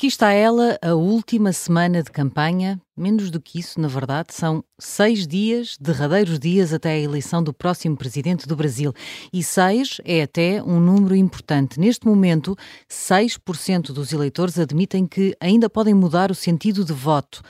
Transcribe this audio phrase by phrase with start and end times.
[0.00, 2.80] Aqui está ela, a última semana de campanha.
[2.96, 7.52] Menos do que isso, na verdade, são seis dias, derradeiros dias até a eleição do
[7.52, 8.94] próximo presidente do Brasil.
[9.30, 11.78] E seis é até um número importante.
[11.78, 12.56] Neste momento,
[12.90, 17.42] 6% dos eleitores admitem que ainda podem mudar o sentido de voto.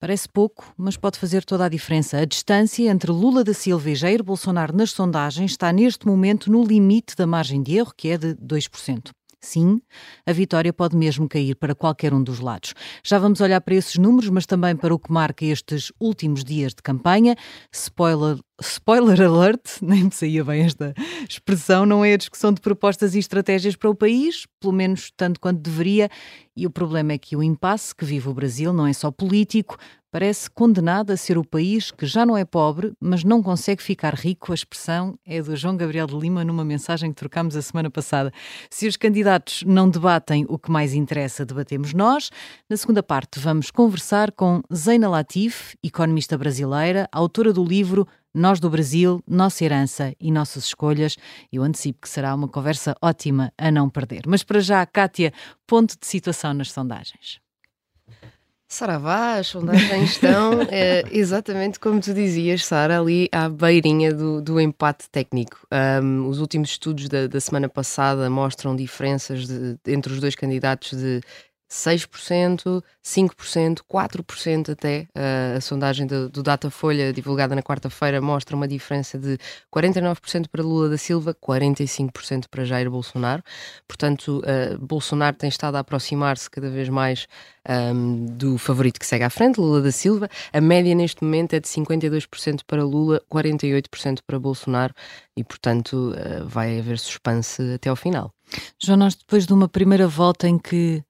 [0.00, 2.16] Parece pouco, mas pode fazer toda a diferença.
[2.16, 6.64] A distância entre Lula da Silva e Jair Bolsonaro nas sondagens está neste momento no
[6.64, 9.10] limite da margem de erro, que é de 2%.
[9.44, 9.80] Sim,
[10.24, 12.74] a vitória pode mesmo cair para qualquer um dos lados.
[13.04, 16.72] Já vamos olhar para esses números, mas também para o que marca estes últimos dias
[16.72, 17.34] de campanha.
[17.72, 20.94] Spoiler, spoiler alert, nem me saía bem esta
[21.28, 25.40] expressão, não é a discussão de propostas e estratégias para o país, pelo menos tanto
[25.40, 26.08] quanto deveria.
[26.56, 29.76] E o problema é que o impasse que vive o Brasil não é só político,
[30.12, 34.14] parece condenado a ser o país que já não é pobre, mas não consegue ficar
[34.14, 34.52] rico.
[34.52, 38.30] A expressão é do João Gabriel de Lima numa mensagem que trocámos a semana passada.
[38.68, 42.30] Se os candidatos não debatem o que mais interessa, debatemos nós.
[42.68, 48.68] Na segunda parte, vamos conversar com Zeina Latif, economista brasileira, autora do livro Nós do
[48.68, 51.16] Brasil, Nossa Herança e Nossas Escolhas.
[51.50, 54.24] Eu antecipo que será uma conversa ótima a não perder.
[54.26, 55.32] Mas para já, Kátia,
[55.66, 57.40] ponto de situação nas sondagens.
[58.72, 64.58] Saravá, as sondagens estão é, exatamente como tu dizias, Sara, ali à beirinha do, do
[64.58, 65.66] empate técnico.
[66.02, 70.96] Um, os últimos estudos da, da, semana passada mostram diferenças de, entre os dois candidatos
[70.96, 71.20] de
[71.72, 75.08] 6%, 5%, 4% até.
[75.16, 79.38] Uh, a sondagem do, do Datafolha, divulgada na quarta-feira, mostra uma diferença de
[79.74, 83.42] 49% para Lula da Silva, 45% para Jair Bolsonaro.
[83.88, 87.26] Portanto, uh, Bolsonaro tem estado a aproximar-se cada vez mais
[87.66, 90.28] um, do favorito que segue à frente, Lula da Silva.
[90.52, 94.92] A média neste momento é de 52% para Lula, 48% para Bolsonaro
[95.34, 98.30] e, portanto, uh, vai haver suspense até ao final.
[98.78, 101.02] João, nós depois de uma primeira volta em que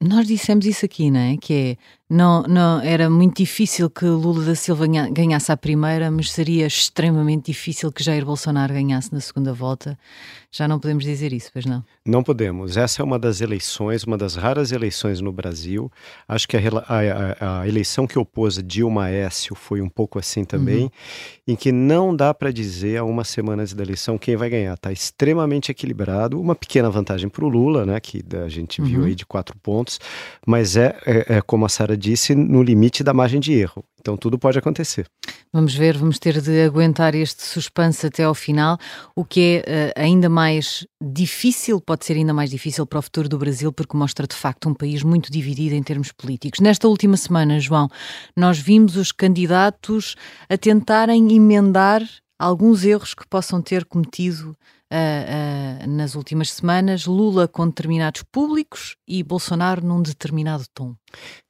[0.00, 1.36] nós dissemos isso aqui, não é?
[1.36, 1.76] Que é
[2.10, 7.46] não, não, era muito difícil que Lula da Silva ganhasse a primeira, mas seria extremamente
[7.52, 9.98] difícil que Jair Bolsonaro ganhasse na segunda volta.
[10.50, 11.84] Já não podemos dizer isso, pois não?
[12.06, 12.78] Não podemos.
[12.78, 15.92] Essa é uma das eleições, uma das raras eleições no Brasil.
[16.26, 20.84] Acho que a, a, a eleição que opôs Dilma Aécio foi um pouco assim também,
[20.84, 20.90] uhum.
[21.48, 24.72] em que não dá para dizer a uma semana antes da eleição quem vai ganhar.
[24.72, 26.40] Está extremamente equilibrado.
[26.40, 29.06] Uma pequena vantagem para o Lula, né, que a gente viu uhum.
[29.06, 30.00] aí de quatro pontos,
[30.46, 33.84] mas é, é, é como a Sara disse, no limite da margem de erro.
[34.00, 35.06] Então tudo pode acontecer.
[35.52, 38.78] Vamos ver, vamos ter de aguentar este suspense até ao final,
[39.16, 43.28] o que é uh, ainda mais difícil, pode ser ainda mais difícil para o futuro
[43.30, 46.60] do Brasil, porque mostra de facto um país muito dividido em termos políticos.
[46.60, 47.88] Nesta última semana, João,
[48.36, 50.16] nós vimos os candidatos
[50.50, 52.02] a tentarem emendar
[52.38, 54.50] alguns erros que possam ter cometido
[54.92, 60.94] uh, uh, nas últimas semanas, Lula com determinados públicos e Bolsonaro num determinado tom.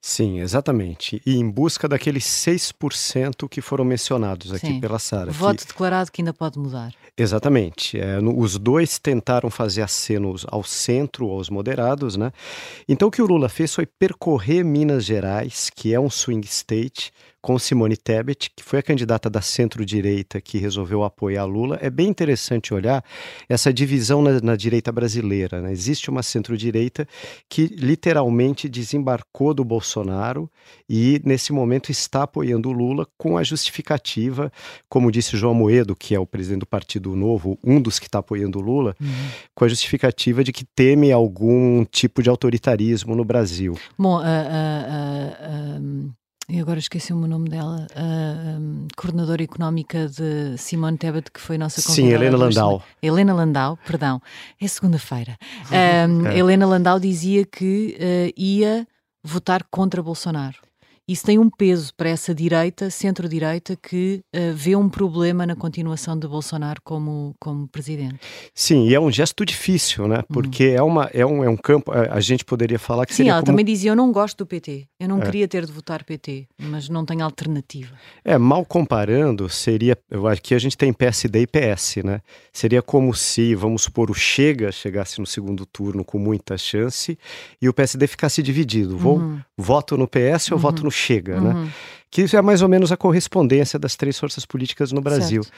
[0.01, 1.21] Sim, exatamente.
[1.27, 4.81] E em busca daqueles 6% que foram mencionados aqui Sim.
[4.81, 5.31] pela Sara.
[5.31, 5.67] Voto que...
[5.67, 6.93] declarado que ainda pode mudar.
[7.17, 7.99] Exatamente.
[7.99, 12.33] É, no, os dois tentaram fazer acenos ao centro, aos moderados, né?
[12.89, 17.13] Então o que o Lula fez foi percorrer Minas Gerais, que é um swing state,
[17.41, 21.79] com Simone Tebet, que foi a candidata da centro-direita que resolveu apoiar Lula.
[21.81, 23.03] É bem interessante olhar
[23.49, 25.63] essa divisão na, na direita brasileira.
[25.63, 25.73] Né?
[25.73, 27.07] Existe uma centro-direita
[27.49, 30.51] que literalmente desembarcou do Bolsonaro
[30.89, 34.53] e, nesse momento, está apoiando o Lula com a justificativa,
[34.89, 38.19] como disse João Moedo, que é o presidente do Partido Novo, um dos que está
[38.19, 39.09] apoiando o Lula, uhum.
[39.55, 43.77] com a justificativa de que teme algum tipo de autoritarismo no Brasil.
[43.99, 46.11] Bom, uh, uh, uh,
[46.51, 51.59] e agora esqueci o nome dela, a um, coordenadora económica de Simone Tebet, que foi
[51.59, 52.09] nossa convidada.
[52.09, 52.83] Sim, Helena Landau.
[53.03, 54.23] Helena Landau, perdão,
[54.59, 55.37] é segunda-feira.
[55.71, 56.39] Um, é.
[56.39, 58.89] Helena Landau dizia que uh, ia
[59.23, 60.68] votar contra Bolsonaro.
[61.09, 66.19] Isso tem um peso para essa direita, centro-direita, que uh, vê um problema na continuação
[66.19, 68.19] de Bolsonaro como, como presidente.
[68.55, 70.19] Sim, e é um gesto difícil, né?
[70.19, 70.23] Uhum.
[70.29, 70.75] Porque uhum.
[70.75, 73.33] é, uma, é, um, é um campo, a gente poderia falar que Sim, seria.
[73.33, 73.53] Sim, ela como...
[73.53, 75.25] também dizia: Eu não gosto do PT, eu não é.
[75.25, 77.95] queria ter de votar PT, mas não tenho alternativa.
[78.23, 79.97] É, mal comparando, seria.
[80.31, 82.21] Aqui a gente tem PSD e PS, né?
[82.53, 87.19] Seria como se, vamos supor, o Chega chegasse no segundo turno com muita chance
[87.63, 88.99] e o PSD ficasse dividido.
[88.99, 89.41] Vou, uhum.
[89.57, 90.85] Voto no PS ou voto uhum.
[90.85, 91.51] no chega, né?
[91.51, 91.65] uhum.
[91.65, 91.73] né?
[92.11, 95.43] Que é mais ou menos a correspondência das três forças políticas no Brasil.
[95.43, 95.57] Certo.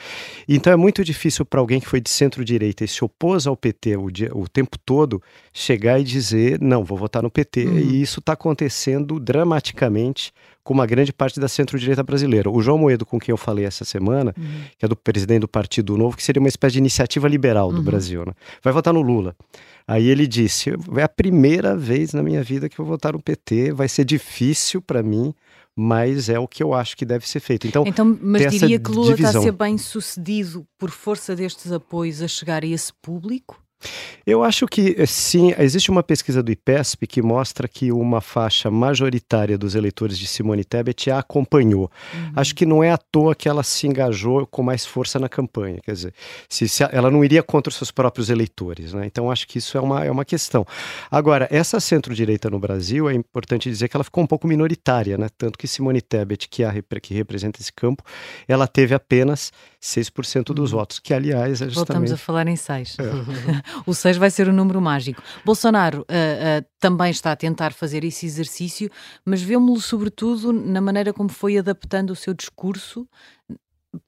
[0.49, 3.97] Então é muito difícil para alguém que foi de centro-direita e se opôs ao PT
[3.97, 7.65] o, dia, o, tempo todo chegar e dizer: não, vou votar no PT.
[7.65, 7.79] Uhum.
[7.79, 10.33] E isso está acontecendo dramaticamente
[10.63, 12.51] com uma grande parte da centro-direita brasileira.
[12.51, 14.63] O João Moedo, com quem eu falei essa semana, uhum.
[14.79, 17.79] que é do presidente do Partido Novo, que seria uma espécie de iniciativa liberal do
[17.79, 17.85] uhum.
[17.85, 18.33] Brasil, né?
[18.63, 19.35] vai votar no Lula.
[19.87, 23.21] Aí ele disse: é a primeira vez na minha vida que eu vou votar no
[23.21, 25.35] PT, vai ser difícil para mim,
[25.81, 27.67] mas é o que eu acho que deve ser feito.
[27.67, 29.31] Então, então mas diria que Lula divisão.
[29.31, 33.59] está a ser bem sucedido por força destes apoios a chegar a esse público?
[34.27, 38.71] Eu acho que eh, sim, existe uma pesquisa do IPESP que mostra que uma faixa
[38.71, 41.91] majoritária dos eleitores de Simone Tebet a acompanhou.
[42.13, 42.33] Uhum.
[42.37, 45.81] Acho que não é à toa que ela se engajou com mais força na campanha,
[45.83, 46.15] quer dizer,
[46.49, 49.07] se, se ela não iria contra os seus próprios eleitores, né?
[49.07, 50.67] Então acho que isso é uma, é uma questão.
[51.11, 55.29] Agora, essa centro-direita no Brasil, é importante dizer que ela ficou um pouco minoritária, né?
[55.37, 58.03] Tanto que Simone Tebet, que, é a, que representa esse campo,
[58.47, 60.79] ela teve apenas 6% dos uhum.
[60.79, 61.87] votos, que aliás é justamente...
[61.87, 62.97] Voltamos a falar em 6.
[62.99, 63.70] É.
[63.87, 65.23] o 6 vai ser o número mágico.
[65.45, 68.91] Bolsonaro uh, uh, também está a tentar fazer esse exercício,
[69.25, 73.07] mas vemos-lo sobretudo na maneira como foi adaptando o seu discurso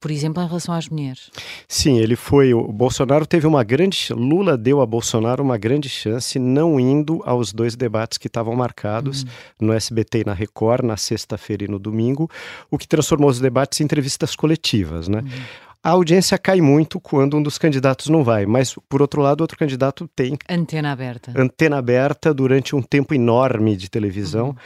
[0.00, 1.30] por exemplo, em relação às mulheres.
[1.66, 2.54] Sim, ele foi.
[2.54, 4.12] O Bolsonaro teve uma grande.
[4.12, 9.22] Lula deu a Bolsonaro uma grande chance, não indo aos dois debates que estavam marcados
[9.22, 9.28] uhum.
[9.66, 12.30] no SBT e na Record, na sexta-feira e no domingo,
[12.70, 15.18] o que transformou os debates em entrevistas coletivas, né?
[15.20, 19.40] Uhum a audiência cai muito quando um dos candidatos não vai, mas por outro lado,
[19.40, 21.32] outro candidato tem antena aberta.
[21.36, 24.48] Antena aberta durante um tempo enorme de televisão.
[24.48, 24.56] Uhum.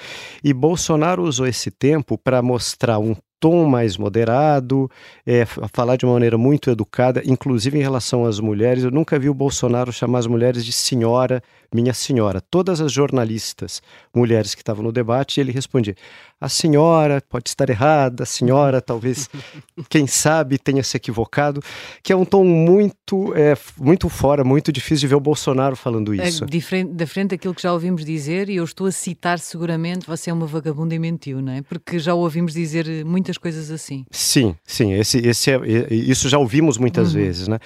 [0.45, 4.91] E Bolsonaro usou esse tempo para mostrar um tom mais moderado,
[5.27, 8.85] é, falar de uma maneira muito educada, inclusive em relação às mulheres.
[8.85, 11.43] Eu nunca vi o Bolsonaro chamar as mulheres de senhora,
[11.75, 12.41] minha senhora.
[12.41, 13.83] Todas as jornalistas,
[14.15, 15.95] mulheres que estavam no debate, ele respondia:
[16.39, 19.29] a senhora pode estar errada, a senhora talvez,
[19.89, 21.63] quem sabe, tenha se equivocado,
[22.03, 26.13] que é um tom muito, é, muito fora, muito difícil de ver o Bolsonaro falando
[26.15, 26.45] é isso.
[26.45, 30.07] É diferente, da frente daquilo que já ouvimos dizer, e eu estou a citar seguramente,
[30.07, 31.63] você é uma vagabunda e mentiu, não é?
[31.63, 34.05] Porque já ouvimos dizer muitas coisas assim.
[34.11, 35.59] Sim, sim, esse, esse é,
[35.91, 37.21] isso já ouvimos muitas uhum.
[37.21, 37.59] vezes, né?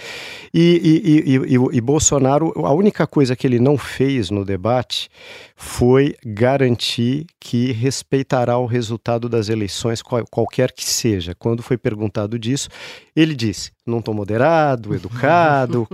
[0.55, 3.90] E, e, e, e, Bolsonaro, a única coisa que ele não fez
[4.31, 5.09] no debate
[5.57, 11.35] foi garantir que respeitará o resultado das eleições, qual, qualquer que seja.
[11.35, 12.69] Quando foi perguntado disso,
[13.15, 15.87] ele disse: não estou moderado, educado.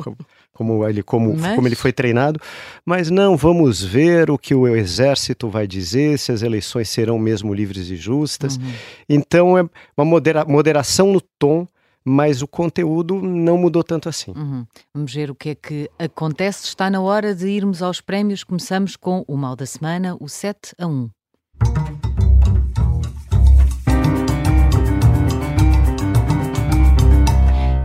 [0.53, 1.55] como ele, como, mas...
[1.55, 2.41] como ele foi treinado,
[2.85, 7.53] mas não, vamos ver o que o exército vai dizer, se as eleições serão mesmo
[7.53, 8.57] livres e justas.
[8.57, 8.73] Uhum.
[9.09, 11.69] Então é uma modera moderação no tom,
[12.09, 14.31] mas o conteúdo não mudou tanto assim.
[14.31, 14.65] Uhum.
[14.95, 16.65] Vamos ver o que é que acontece.
[16.65, 18.45] Está na hora de irmos aos prémios.
[18.45, 21.11] Começamos com o mal da semana, o 7 a 1.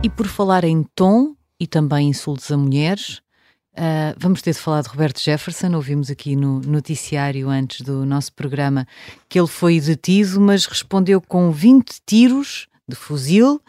[0.04, 3.20] E por falar em tom, e também insultos a mulheres.
[3.72, 5.74] Uh, vamos ter de falar de Roberto Jefferson.
[5.74, 8.86] Ouvimos aqui no noticiário antes do nosso programa
[9.28, 13.60] que ele foi detido, mas respondeu com 20 tiros de fuzil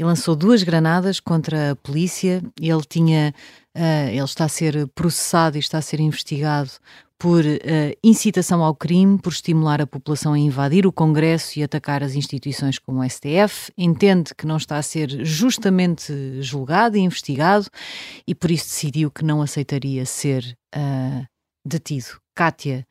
[0.00, 2.42] e lançou duas granadas contra a polícia.
[2.58, 3.34] Ele tinha,
[3.76, 6.70] uh, ele está a ser processado e está a ser investigado
[7.18, 7.58] por uh,
[8.02, 12.78] incitação ao crime, por estimular a população a invadir o Congresso e atacar as instituições
[12.78, 17.66] como o STF, entende que não está a ser justamente julgado e investigado
[18.26, 21.26] e por isso decidiu que não aceitaria ser uh,
[21.62, 22.18] detido.
[22.34, 22.86] Kátia,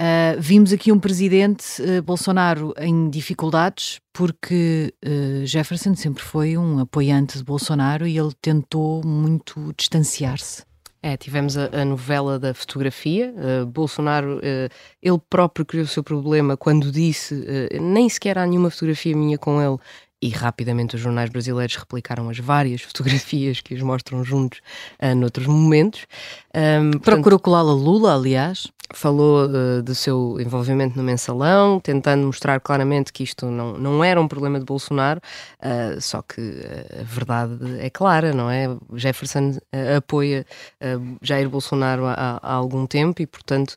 [0.00, 1.64] uh, vimos aqui um presidente
[2.04, 4.94] Bolsonaro em dificuldades porque
[5.44, 10.64] Jefferson sempre foi um apoiante de Bolsonaro e ele tentou muito distanciar-se.
[11.06, 13.32] É, tivemos a, a, novela da fotografia.
[13.36, 14.68] Uh, Bolsonaro, uh,
[15.00, 19.38] ele próprio criou o seu problema quando disse uh, nem sequer há nenhuma fotografia minha
[19.38, 19.78] com ele.
[20.20, 24.60] E rapidamente os jornais brasileiros replicaram as várias fotografias que os mostram juntos
[25.00, 26.06] uh, noutros momentos.
[26.56, 33.12] Um, Procurou colá-la Lula, aliás falou uh, do seu envolvimento no mensalão, tentando mostrar claramente
[33.12, 35.20] que isto não, não era um problema de Bolsonaro,
[35.60, 38.68] uh, só que uh, a verdade é clara, não é?
[38.94, 39.58] Jefferson
[39.96, 40.46] apoia
[41.22, 43.76] Jair Bolsonaro há, há, algum tempo e, portanto,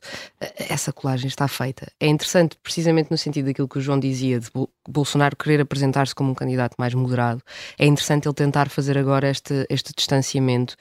[0.56, 1.90] essa colagem está feita.
[1.98, 4.50] É interessante, precisamente no sentido daquilo que o João dizia, de
[4.88, 7.42] Bolsonaro querer apresentar-se como um candidato mais moderado.
[7.78, 10.76] É interessante ele tentar fazer agora este, este distanciamento,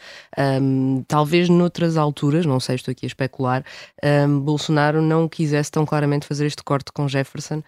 [0.61, 3.63] um, talvez noutra noutras alturas, não sei, estou aqui a especular,
[4.03, 7.63] um, Bolsonaro não quisesse tão claramente fazer este corte com Jefferson,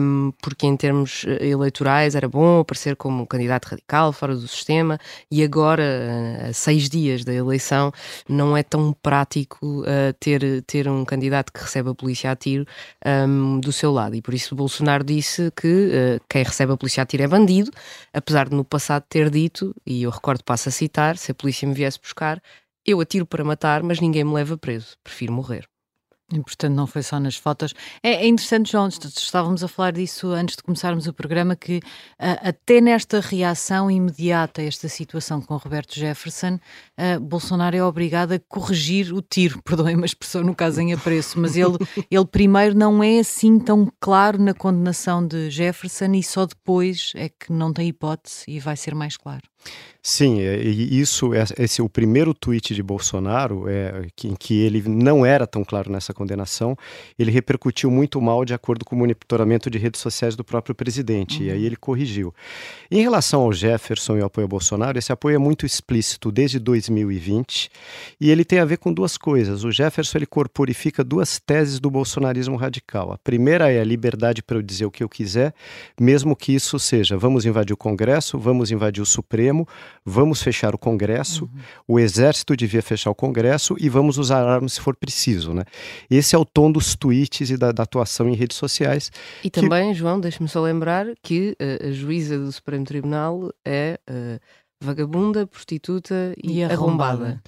[0.00, 4.48] um, porque em termos eh, eleitorais era bom aparecer como um candidato radical, fora do
[4.48, 4.98] sistema,
[5.30, 7.92] e agora, a seis dias da eleição,
[8.28, 12.66] não é tão prático uh, ter, ter um candidato que recebe a polícia a tiro
[13.04, 14.14] um, do seu lado.
[14.14, 17.70] E por isso Bolsonaro disse que uh, quem recebe a polícia a tiro é bandido,
[18.12, 21.66] apesar de no passado ter dito, e eu recordo, passo a citar, se a polícia
[21.66, 22.40] me viesse buscar,
[22.86, 24.96] eu atiro para matar, mas ninguém me leva preso.
[25.02, 25.68] Prefiro morrer.
[26.32, 27.74] E, portanto, não foi só nas fotos.
[28.02, 32.48] É, é, interessante, João, estávamos a falar disso antes de começarmos o programa, que uh,
[32.48, 36.58] até nesta reação imediata a esta situação com Roberto Jefferson,
[36.98, 41.38] uh, Bolsonaro é obrigado a corrigir o tiro, perdoem uma expressão no caso em apreço,
[41.38, 41.76] mas ele,
[42.10, 47.28] ele primeiro não é assim tão claro na condenação de Jefferson e só depois é
[47.28, 49.51] que não tem hipótese e vai ser mais claro.
[50.04, 54.82] Sim, é, e isso, é, esse o primeiro tweet de Bolsonaro, é, em que ele
[54.88, 56.76] não era tão claro nessa condenação,
[57.16, 61.38] ele repercutiu muito mal de acordo com o monitoramento de redes sociais do próprio presidente,
[61.38, 61.46] uhum.
[61.46, 61.66] e aí uhum.
[61.66, 62.34] ele corrigiu.
[62.90, 66.58] Em relação ao Jefferson e ao apoio ao Bolsonaro, esse apoio é muito explícito desde
[66.58, 67.70] 2020,
[68.20, 69.62] e ele tem a ver com duas coisas.
[69.62, 73.12] O Jefferson ele corporifica duas teses do bolsonarismo radical.
[73.12, 75.54] A primeira é a liberdade para eu dizer o que eu quiser,
[76.00, 79.51] mesmo que isso seja vamos invadir o Congresso, vamos invadir o Supremo,
[80.04, 81.60] vamos fechar o Congresso, uhum.
[81.88, 85.52] o Exército devia fechar o Congresso e vamos usar armas se for preciso.
[85.52, 85.64] Né?
[86.10, 89.10] Esse é o tom dos tweets e da, da atuação em redes sociais.
[89.44, 89.60] E que...
[89.60, 93.98] também, João, deixe-me só lembrar que uh, a juíza do Supremo Tribunal é.
[94.08, 94.40] Uh,
[94.82, 97.42] vagabunda, prostituta e, e arrombada.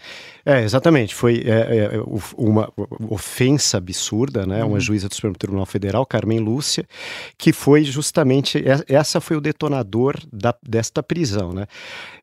[0.44, 1.14] É, exatamente.
[1.14, 2.02] Foi é, é,
[2.36, 2.72] uma
[3.08, 4.62] ofensa absurda, né?
[4.62, 4.70] Uhum.
[4.70, 6.86] Uma juíza do Supremo Tribunal Federal, Carmen Lúcia,
[7.36, 11.66] que foi justamente essa foi o detonador da, desta prisão, né?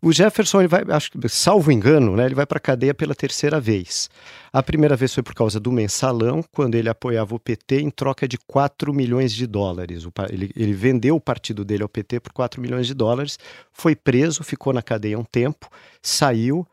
[0.01, 2.25] O Jefferson, ele vai, acho que, salvo engano, né?
[2.25, 4.09] Ele vai para a cadeia pela terceira vez.
[4.53, 8.27] A primeira vez foi por causa do mensalão, quando ele apoiava o PT em troca
[8.27, 10.05] de 4 milhões de dólares.
[10.29, 13.39] Ele, ele vendeu o partido dele ao PT por 4 milhões de dólares,
[13.71, 15.69] foi preso, ficou na cadeia um tempo,
[16.01, 16.67] saiu.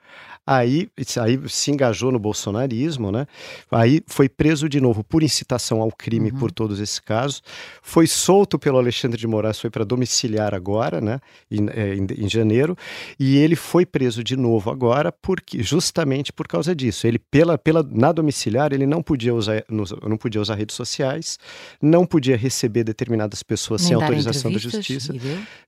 [0.50, 0.88] Aí,
[1.20, 3.26] aí se engajou no bolsonarismo, né?
[3.70, 6.38] Aí foi preso de novo por incitação ao crime uhum.
[6.38, 7.42] por todos esses casos.
[7.82, 11.20] Foi solto pelo Alexandre de Moraes, foi para domiciliar agora, né?
[11.50, 12.74] Em, é, em, em, janeiro.
[13.20, 17.06] E ele foi preso de novo agora, porque justamente por causa disso.
[17.06, 21.38] Ele, pela, pela, na domiciliar, ele não podia usar, não podia usar redes sociais,
[21.82, 25.12] não podia receber determinadas pessoas sem autorização da justiça,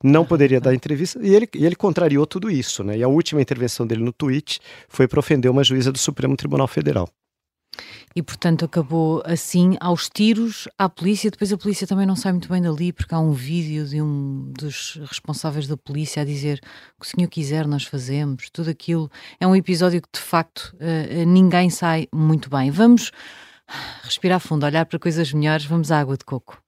[0.03, 1.19] não poderia dar entrevista.
[1.23, 2.97] E ele, e ele contrariou tudo isso, né?
[2.97, 4.59] E a última intervenção dele no tweet
[4.89, 7.09] foi para ofender uma juíza do Supremo Tribunal Federal.
[8.15, 11.31] E, portanto, acabou assim, aos tiros, à polícia.
[11.31, 14.53] Depois a polícia também não sai muito bem dali, porque há um vídeo de um
[14.59, 16.61] dos responsáveis da polícia a dizer
[16.97, 18.51] o que o senhor quiser, nós fazemos.
[18.51, 19.09] Tudo aquilo
[19.39, 22.71] é um episódio que, de facto, uh, ninguém sai muito bem.
[22.71, 23.13] Vamos
[24.03, 25.65] respirar fundo, olhar para coisas melhores.
[25.65, 26.61] Vamos à água de coco.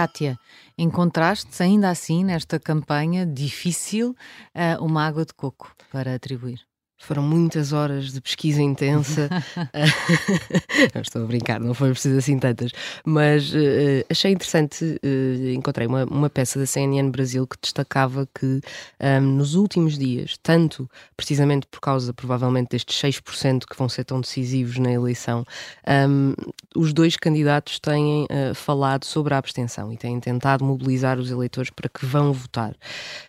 [0.00, 0.38] Kátia,
[0.78, 4.16] encontraste ainda assim nesta campanha difícil
[4.54, 6.69] eh, uma água de coco para atribuir?
[7.00, 9.28] Foram muitas horas de pesquisa intensa.
[10.94, 12.72] não estou a brincar, não foi preciso assim tantas.
[13.04, 18.46] Mas uh, achei interessante, uh, encontrei uma, uma peça da CNN Brasil que destacava que
[18.46, 18.60] um,
[19.00, 24.20] ehm, nos últimos dias, tanto precisamente por causa provavelmente destes 6% que vão ser tão
[24.20, 25.44] decisivos na eleição,
[25.86, 26.34] um, ehm,
[26.76, 31.70] os dois candidatos têm uh, falado sobre a abstenção e têm tentado mobilizar os eleitores
[31.70, 32.74] para que vão votar.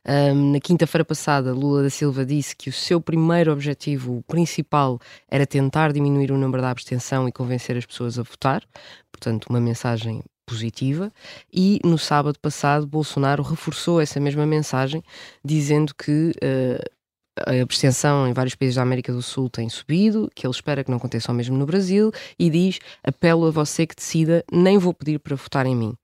[0.05, 4.99] Um, ehm, na quinta-feira passada, Lula da Silva disse que o seu primeiro objetivo principal
[5.29, 8.63] era tentar diminuir o número da abstenção e convencer as pessoas a votar,
[9.11, 11.11] portanto, uma mensagem positiva.
[11.53, 15.03] E no sábado passado, Bolsonaro reforçou essa mesma mensagem,
[15.45, 16.31] dizendo que.
[16.43, 17.01] Uh,
[17.47, 20.91] a abstenção em vários países da América do Sul tem subido, que ele espera que
[20.91, 24.93] não aconteça o mesmo no Brasil, e diz: apelo a você que decida, nem vou
[24.93, 25.95] pedir para votar em mim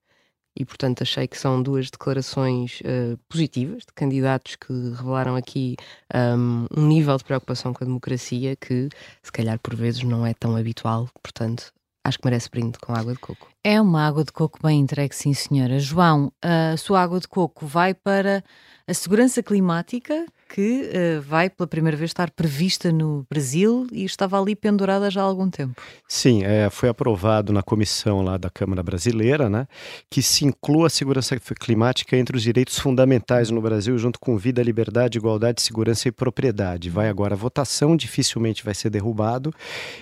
[0.58, 5.76] e, portanto, achei que são duas declarações uh, positivas de candidatos que revelaram aqui
[6.14, 8.90] um, um, nível de preocupação com a democracia que,
[9.22, 11.08] se calhar, por vezes não é tão habitual.
[11.22, 11.72] Portanto,
[12.04, 13.48] acho que merece brinde com água de coco.
[13.64, 15.80] É uma água de coco bem entregue, sim, senhora.
[15.80, 18.44] João, a sua água de coco vai para
[18.88, 24.40] a segurança climática que uh, vai pela primeira vez estar prevista no Brasil e estava
[24.40, 25.82] ali pendurada já há algum tempo.
[26.08, 29.68] Sim, é, foi aprovado na comissão lá da Câmara Brasileira, né,
[30.10, 34.64] que se inclua a segurança climática entre os direitos fundamentais no Brasil, junto com vida,
[34.64, 36.90] liberdade, igualdade, segurança e propriedade.
[36.90, 39.54] Vai agora a votação, dificilmente vai ser derrubado.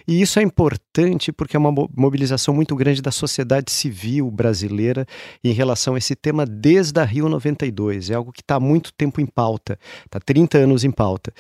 [0.08, 5.06] E isso é importante porque é uma mobilização muito grande da sociedade civil brasileira
[5.44, 8.10] em relação a esse tema desde a Rio 92.
[8.10, 11.34] É algo que está há muito tempo em pauta, está 30 anos em pauta.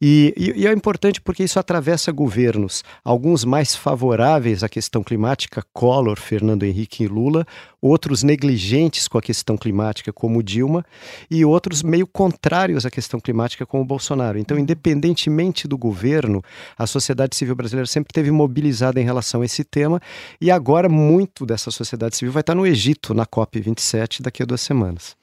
[0.00, 5.62] E, e, e é importante porque isso atravessa governos, alguns mais favoráveis à questão climática,
[5.72, 7.46] Collor, Fernando Henrique e Lula,
[7.82, 10.86] outros negligentes com a questão climática, como Dilma,
[11.28, 14.38] e outros meio contrários à questão climática, como Bolsonaro.
[14.38, 16.40] Então, independentemente do governo,
[16.78, 20.00] a sociedade civil brasileira sempre teve mobilizada em relação a esse tema,
[20.40, 24.60] e agora muito dessa sociedade civil vai estar no Egito, na COP27, daqui a duas
[24.60, 25.16] semanas.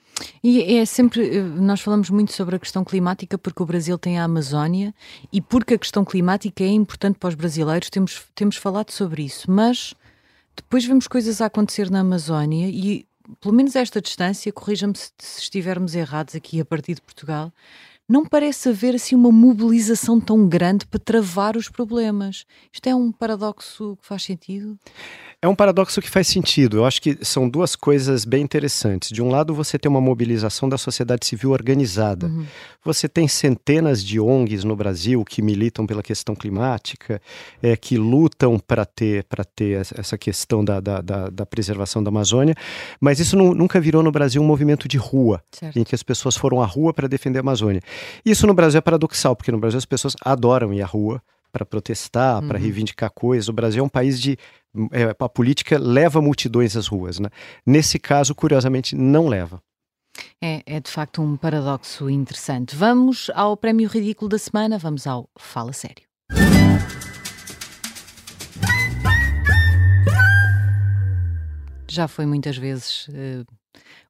[0.44, 4.20] E é sempre, eh, nós falamos muito sobre a questão climática porque o Brasil tem
[4.20, 4.94] a Amazónia
[5.32, 9.50] e porque a questão climática é importante para os brasileiros, temos, temos falado sobre isso,
[9.50, 9.94] mas
[10.62, 13.08] depois vemos coisas a acontecer na Amazónia e,
[13.39, 17.54] pelo menos a esta distância, corrija-me se, se estivermos errados aqui a partir de Portugal,
[18.10, 22.44] não parece haver assim uma mobilização tão grande para travar os problemas.
[22.74, 24.78] Isto é um paradoxo que faz sentido?
[25.42, 26.78] É um paradoxo que faz sentido.
[26.78, 29.10] Eu acho que são duas coisas bem interessantes.
[29.10, 32.28] De um lado, você tem uma mobilização da sociedade civil organizada.
[32.28, 32.46] Uhum.
[32.84, 37.22] Você tem centenas de ONGs no Brasil que militam pela questão climática,
[37.63, 39.25] é, que lutam para ter,
[39.56, 42.56] ter essa questão da, da, da, da, preservação da Amazônia,
[43.00, 45.78] mas isso não, nunca virou no Brasil um movimento de rua, certo.
[45.78, 47.82] em que as pessoas foram à rua para defender a Amazônia.
[48.25, 51.65] Isso no Brasil é paradoxal, porque no Brasil as pessoas adoram ir à rua para
[51.65, 52.48] protestar, uhum.
[52.48, 53.50] para reivindicar coisas.
[53.50, 54.38] O Brasil é um país de
[54.91, 57.20] é, a política leva multidões às ruas.
[57.20, 57.29] Né?
[57.65, 59.62] Nesse caso, curiosamente, não leva.
[60.41, 62.75] É, é, de facto um paradoxo interessante.
[62.75, 66.03] Vamos ao prémio ridículo da semana, vamos ao Fala Sério.
[71.88, 73.46] Já foi muitas vezes uh,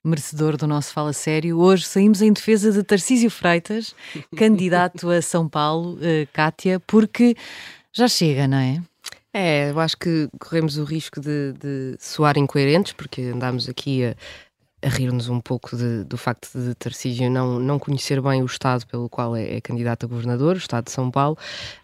[0.04, 1.60] merecedor do nosso Fala Sério.
[1.60, 3.96] Hoje saímos em defesa de Tarcísio Freitas,
[4.36, 7.36] candidato a São Paulo, uh, Cátia, porque
[7.94, 8.82] já chega, não é?
[9.32, 14.16] É, eu acho que corremos o risco de, de soar incoerentes, porque andámos aqui a,
[14.82, 18.86] a rir-nos um pouco de, do facto de Tarcísio não, não conhecer bem o Estado
[18.88, 21.38] pelo qual é, é candidato a governador, o Estado de São Paulo,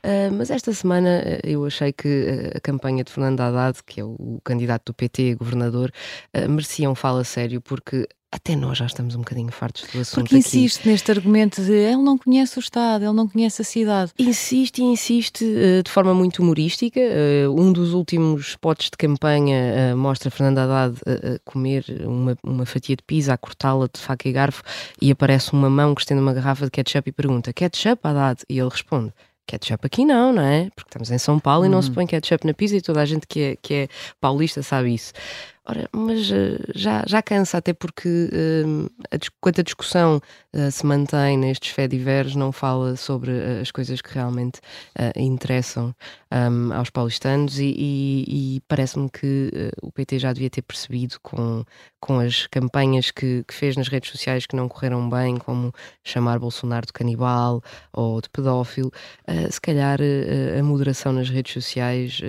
[0.04, 4.04] uh, mas esta semana uh, eu achei que a campanha de Fernando Haddad, que é
[4.04, 5.92] o, o candidato do PT a governador,
[6.36, 10.26] uh, merecia um fala sério, porque até nós já estamos um bocadinho fartos do assunto.
[10.26, 10.90] Porque insiste aqui.
[10.90, 14.12] neste argumento de ele não conhece o Estado, ele não conhece a cidade.
[14.20, 17.00] Insiste e insiste uh, de forma muito humorística.
[17.00, 22.66] Uh, um dos últimos potes de campanha uh, mostra Fernando Haddad a comer uma, uma
[22.66, 24.64] fatia de pizza, a cortá-la de faca e garfo,
[25.02, 28.42] e aparece uma mão que estende uma garrafa de ketchup e pergunta: Ketchup, Haddad?
[28.50, 29.14] E ele responde:
[29.48, 30.70] ketchup aqui não, não é?
[30.76, 31.96] Porque estamos em São Paulo e não se uhum.
[31.96, 33.88] põe ketchup na pizza e toda a gente que é, que é
[34.20, 35.14] paulista sabe isso.
[35.68, 40.22] Ora, mas uh, já, já cansa, até porque uh, a, quanto a discussão
[40.54, 44.62] uh, se mantém nestes fediveres, não fala sobre as coisas que realmente
[45.16, 45.94] interessam
[46.32, 49.52] um, aos paulistanos e, e, e parece-me que
[49.82, 51.64] o PT já devia ter percebido com,
[52.00, 55.74] com as campanhas que, que, fez nas redes sociais que não correram bem, como
[56.04, 58.92] chamar Bolsonaro de canibal ou de pedófilo,
[59.50, 60.00] se calhar
[60.58, 62.22] a moderação nas redes sociais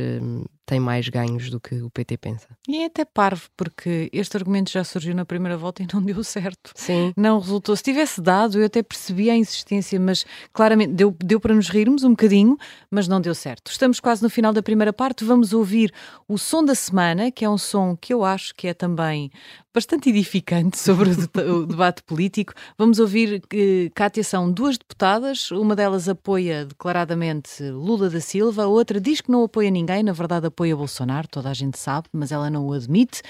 [0.67, 2.49] tem mais ganhos do que o PT pensa.
[2.69, 6.23] E é até parvo, porque este argumento já surgiu na primeira volta e não deu
[6.25, 6.73] certo.
[6.75, 7.13] Sim.
[7.17, 7.77] Não resultou.
[7.77, 12.03] Se tivesse dado, eu até percebi a insistência, mas claramente deu, deu para nos rirmos
[12.03, 12.59] um bocadinho,
[12.91, 13.71] mas não deu certo.
[13.71, 15.93] Estamos quase no final da primeira parte, vamos ouvir
[16.27, 19.31] o som da semana, que é um som que eu acho que é também
[19.77, 22.55] bastante edificante sobre o, debate político.
[22.79, 28.67] Vamos ouvir que, Cátia, são duas deputadas, uma delas apoia declaradamente Lula da Silva, a
[28.67, 32.33] outra diz que não apoia ninguém, na verdade apoia Bolsonaro, toda a gente sabe, mas
[32.33, 33.21] ela não o admite.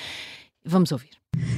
[0.65, 1.11] Vamos ouvir.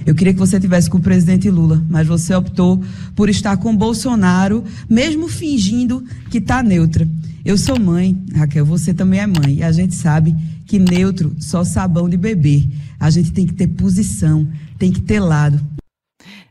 [0.07, 2.83] Eu queria que você tivesse com o presidente Lula, mas você optou
[3.15, 7.07] por estar com Bolsonaro, mesmo fingindo que está neutra.
[7.45, 10.35] Eu sou mãe, Raquel, você também é mãe, e a gente sabe
[10.67, 12.67] que neutro só sabão de bebê.
[12.99, 15.61] A gente tem que ter posição, tem que ter lado.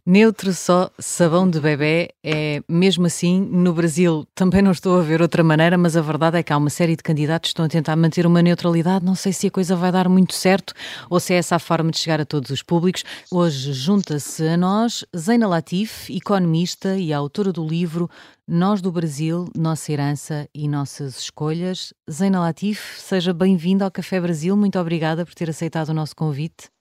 [0.09, 3.41] Neutro só sabão de bebê é mesmo assim.
[3.41, 6.55] No Brasil também não estou a ver outra maneira, mas a verdade é que há
[6.55, 9.03] uma série de candidatos que estão a tentar manter uma neutralidade.
[9.03, 10.73] Não sei se a coisa vai dar muito certo
[11.09, 13.03] ou se é essa a forma de chegar a todos os públicos.
[13.29, 18.09] Hoje junta-se a nós Zeina Latif, economista e autora do livro
[18.47, 21.93] Nós do Brasil, Nossa Herança e Nossas Escolhas.
[22.09, 24.55] Zeina Latif, seja bem-vinda ao Café Brasil.
[24.55, 26.76] Muito obrigada por ter aceitado o nosso convite.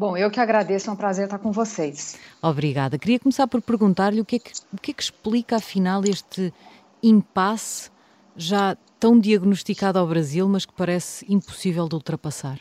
[0.00, 2.16] Bom, eu que agradeço, é um prazer estar com vocês.
[2.40, 2.98] Obrigada.
[2.98, 6.54] Queria começar por perguntar-lhe o que, é que, o que é que explica, afinal, este
[7.02, 7.90] impasse
[8.34, 12.60] já tão diagnosticado ao Brasil, mas que parece impossível de ultrapassar?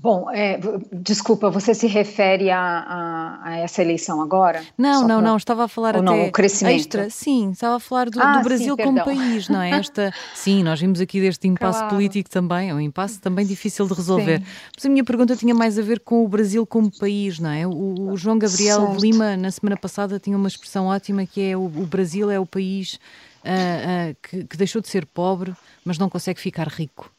[0.00, 0.60] Bom, é,
[0.92, 4.62] desculpa, você se refere a, a, a essa eleição agora?
[4.78, 5.28] Não, Só não, pra...
[5.28, 6.76] não, estava a falar Ou até não, o crescimento.
[6.76, 9.70] extra, sim, estava a falar do, ah, do Brasil sim, como país, não é?
[9.70, 11.96] Esta, sim, nós vimos aqui deste impasse claro.
[11.96, 14.38] político também, é um impasse também difícil de resolver.
[14.38, 14.46] Sim.
[14.76, 17.66] Mas a minha pergunta tinha mais a ver com o Brasil como país, não é?
[17.66, 19.00] O, o João Gabriel certo.
[19.00, 22.46] Lima, na semana passada, tinha uma expressão ótima que é o, o Brasil é o
[22.46, 23.00] país
[23.44, 25.52] uh, uh, que, que, deixou de ser pobre,
[25.84, 27.12] mas não consegue ficar rico.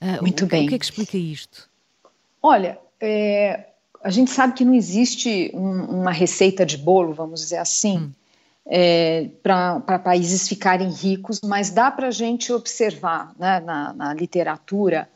[0.00, 0.64] Uh, Muito o, bem.
[0.64, 1.70] O que é que explica isto?
[2.42, 3.68] Olha, é,
[4.02, 8.12] a gente sabe que não existe um, uma receita de bolo, vamos dizer assim, hum.
[8.66, 15.08] é, para países ficarem ricos, mas dá para a gente observar né, na, na, literatura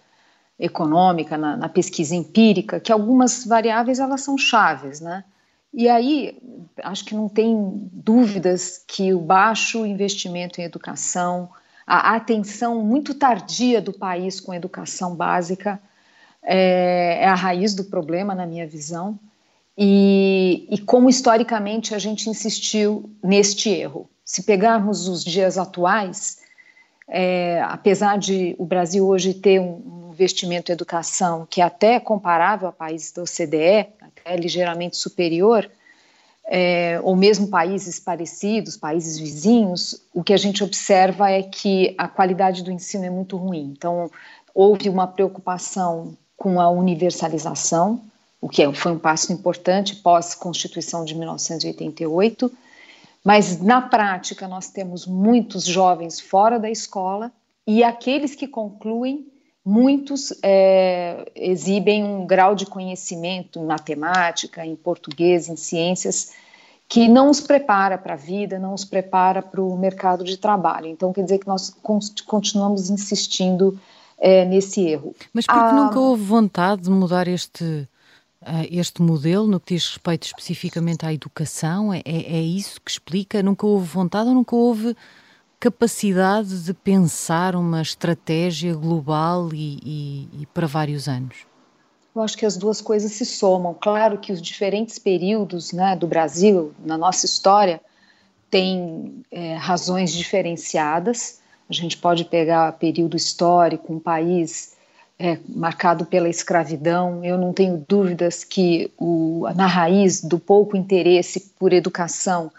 [0.59, 5.25] econômica, na, na, pesquisa empírica, que algumas variáveis elas são chaves, né?
[5.75, 6.39] E aí,
[6.83, 11.51] acho que não tem dúvidas que o baixo investimento em educação,
[11.87, 15.79] a atenção muito tardia do país com a educação básica,
[16.47, 19.19] é, é a raiz do problema, na minha visão,
[19.77, 24.09] e, e como historicamente a gente insistiu neste erro.
[24.25, 26.39] Se pegarmos os dias atuais,
[27.09, 32.69] é, apesar de o Brasil hoje ter um investimento em educação que é até comparável
[32.69, 35.71] a países da OCDE, até ligeiramente superior,
[36.49, 42.09] é, ou mesmo países parecidos, países vizinhos, o que a gente observa é que a
[42.09, 43.75] qualidade do ensino é muito ruim.
[43.77, 44.11] Então,
[44.55, 48.03] houve uma preocupação com a universalização,
[48.41, 52.53] o que é, foi um passo importante pós-Constituição de 1988,
[53.25, 57.33] mas na prática nós temos muitos jovens fora da escola
[57.67, 59.27] e aqueles que concluem,
[59.65, 66.33] muitos é, exibem um grau de conhecimento em matemática, em português, em ciências,
[66.89, 70.87] que não os prepara para a vida, não os prepara para o mercado de trabalho.
[70.87, 71.75] Então, quer dizer que nós
[72.25, 73.77] continuamos insistindo
[74.19, 75.15] é, nesse erro.
[75.33, 77.65] Mas porque ah, nunca houve vontade de mudar este,
[78.43, 81.93] uh, este modelo no que diz respeito especificamente à educação?
[81.93, 83.43] É, é, é isso que explica?
[83.43, 84.97] Nunca houve vontade ou nunca houve
[85.59, 91.47] capacidade de pensar uma estratégia global e, e, e para vários anos?
[92.15, 93.75] Eu acho que as duas coisas se somam.
[93.75, 97.81] Claro que os diferentes períodos né, do Brasil, na nossa história,
[98.51, 104.77] têm é, razões diferenciadas, a gente pode pegar período histórico, um país
[105.19, 107.25] é, marcado pela escravidão.
[107.25, 112.51] Eu não tenho dúvidas que o, na raiz do pouco interesse por educação,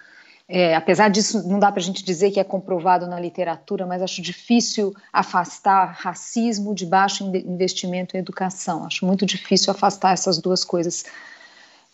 [0.49, 4.01] é, apesar disso, não dá para a gente dizer que é comprovado na literatura, mas
[4.01, 8.85] acho difícil afastar racismo de baixo investimento em educação.
[8.85, 11.05] Acho muito difícil afastar essas duas coisas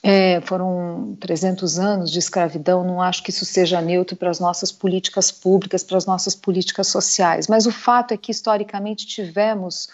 [0.05, 4.69] é, foram 300 anos de escravidão, não acho que isso seja neutro para as nossas
[4.69, 7.47] políticas públicas, para as nossas políticas sociais.
[7.47, 9.87] Mas o fato é que, historicamente, tivemos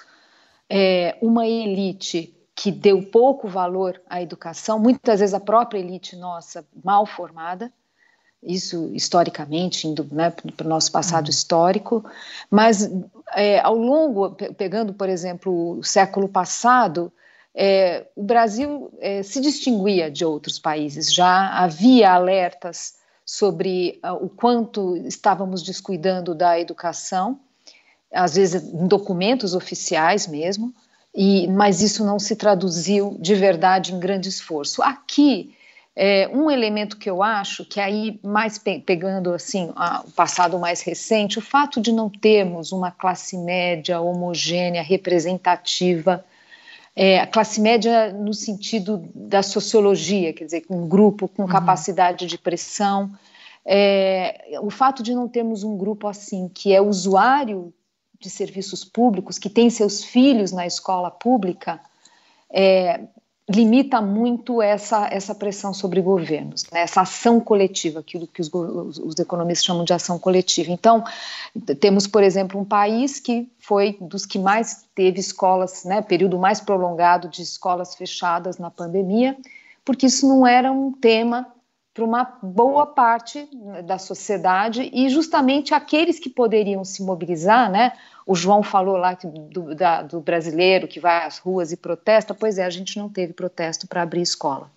[0.67, 6.65] é, uma elite que deu pouco valor à educação, muitas vezes a própria elite nossa
[6.83, 7.71] mal formada,
[8.41, 11.29] isso historicamente, indo né, para o nosso passado uhum.
[11.29, 12.03] histórico,
[12.49, 12.89] mas
[13.35, 17.11] é, ao longo, pegando, por exemplo, o século passado,
[17.55, 24.29] é, o Brasil é, se distinguia de outros países, já havia alertas sobre uh, o
[24.29, 27.39] quanto estávamos descuidando da educação,
[28.12, 30.73] às vezes em documentos oficiais mesmo,
[31.13, 34.81] e, mas isso não se traduziu de verdade em grande esforço.
[34.81, 35.55] Aqui,
[35.95, 40.57] é, um elemento que eu acho que aí mais pe pegando assim a, o passado
[40.57, 46.23] mais recente, o fato de não termos uma classe média homogênea, representativa
[46.95, 51.47] é, a classe média no sentido da sociologia, quer dizer, um grupo com uhum.
[51.47, 53.12] capacidade de pressão.
[53.65, 57.73] É, o fato de não termos um grupo assim, que é usuário
[58.19, 61.80] de serviços públicos, que tem seus filhos na escola pública,
[62.52, 63.02] é,
[63.49, 66.81] limita muito essa, essa pressão sobre governos, né?
[66.81, 70.71] essa ação coletiva, aquilo que os, os, economistas chamam de ação coletiva.
[70.71, 71.03] Então,
[71.79, 76.62] temos, por exemplo, um país que foi dos que mais teve escolas, né, período mais
[76.62, 79.35] prolongado de escolas fechadas na pandemia,
[79.83, 81.47] porque isso não era um tema
[81.91, 83.49] para uma boa parte
[83.83, 87.93] da sociedade e justamente aqueles que poderiam se mobilizar, né?
[88.29, 92.31] O João falou lá do, da, do brasileiro que vai às ruas e protesta.
[92.31, 94.69] Pois é, a gente não teve protesto para abrir escola,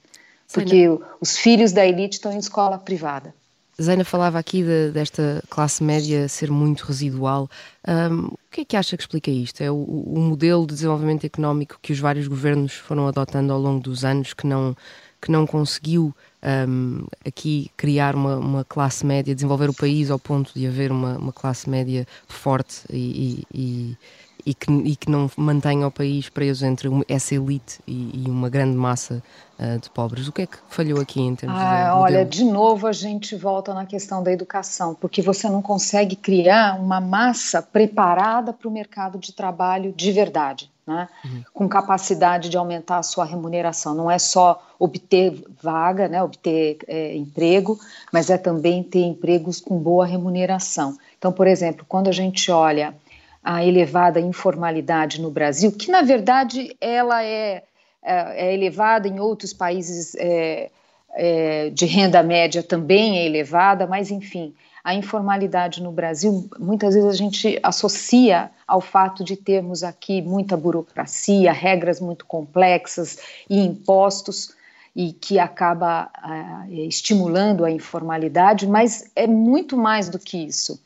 [0.50, 0.88] porque
[1.20, 3.34] os filhos da elite estão em escola privada.
[3.80, 7.46] Zaina falava aqui de, desta classe média ser muito residual.
[7.86, 9.60] Um, o que é que acha que explica isto?
[9.60, 13.82] É o, o, modelo de desenvolvimento económico que os vários governos foram adotando ao longo
[13.82, 14.74] dos anos que não,
[15.20, 20.52] que não conseguiu um, aqui criar uma, uma, classe média, desenvolver o país ao ponto
[20.54, 23.96] de haver uma, uma classe média forte e, e,
[24.44, 28.76] e, que, e que não mantenha o país preso entre essa elite e, uma grande
[28.76, 29.22] massa
[29.58, 30.26] uh, de pobres.
[30.26, 32.00] O que é que falhou aqui em termos ah, de.
[32.00, 36.80] Olha, de novo a gente volta na questão da educação, porque você não consegue criar
[36.80, 41.42] uma massa preparada para o mercado de trabalho de verdade né, uhum.
[41.52, 43.94] com capacidade de aumentar a sua remuneração.
[43.94, 47.78] Não é só obter vaga, né, obter é, emprego,
[48.12, 50.96] mas é também ter empregos com boa remuneração.
[51.18, 52.94] Então, por exemplo, quando a gente olha
[53.42, 57.62] a elevada informalidade no Brasil, que na verdade ela é,
[58.02, 60.70] é, é elevada em outros países é,
[61.14, 67.08] é, de renda média também é elevada, mas enfim, a informalidade no Brasil, muitas vezes
[67.08, 73.18] a gente associa ao fato de termos aqui muita burocracia, regras muito complexas
[73.48, 74.54] e impostos
[74.94, 80.80] e que acaba uh, estimulando a informalidade, mas é muito mais do que isso.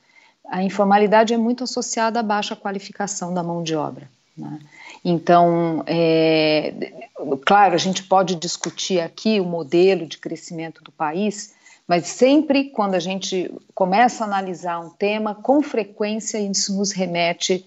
[0.49, 4.09] A informalidade é muito associada à baixa qualificação da mão de obra.
[4.37, 4.61] Né?
[5.05, 6.93] Então, é,
[7.45, 11.56] claro, a gente pode discutir aqui o modelo de crescimento do país,
[11.87, 17.67] mas sempre quando a gente começa a analisar um tema, com frequência isso nos remete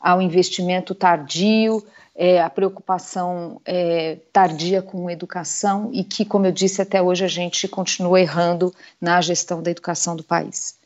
[0.00, 1.84] ao investimento tardio,
[2.16, 7.28] é, a preocupação é, tardia com educação e que, como eu disse, até hoje a
[7.28, 10.79] gente continua errando na gestão da educação do país.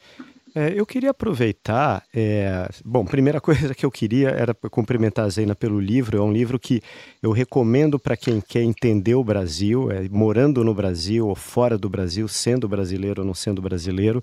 [0.55, 2.05] É, eu queria aproveitar.
[2.15, 6.17] É, bom, primeira coisa que eu queria era cumprimentar a Zena pelo livro.
[6.17, 6.81] É um livro que
[7.21, 11.89] eu recomendo para quem quer entender o Brasil, é, morando no Brasil ou fora do
[11.89, 14.23] Brasil, sendo brasileiro ou não sendo brasileiro.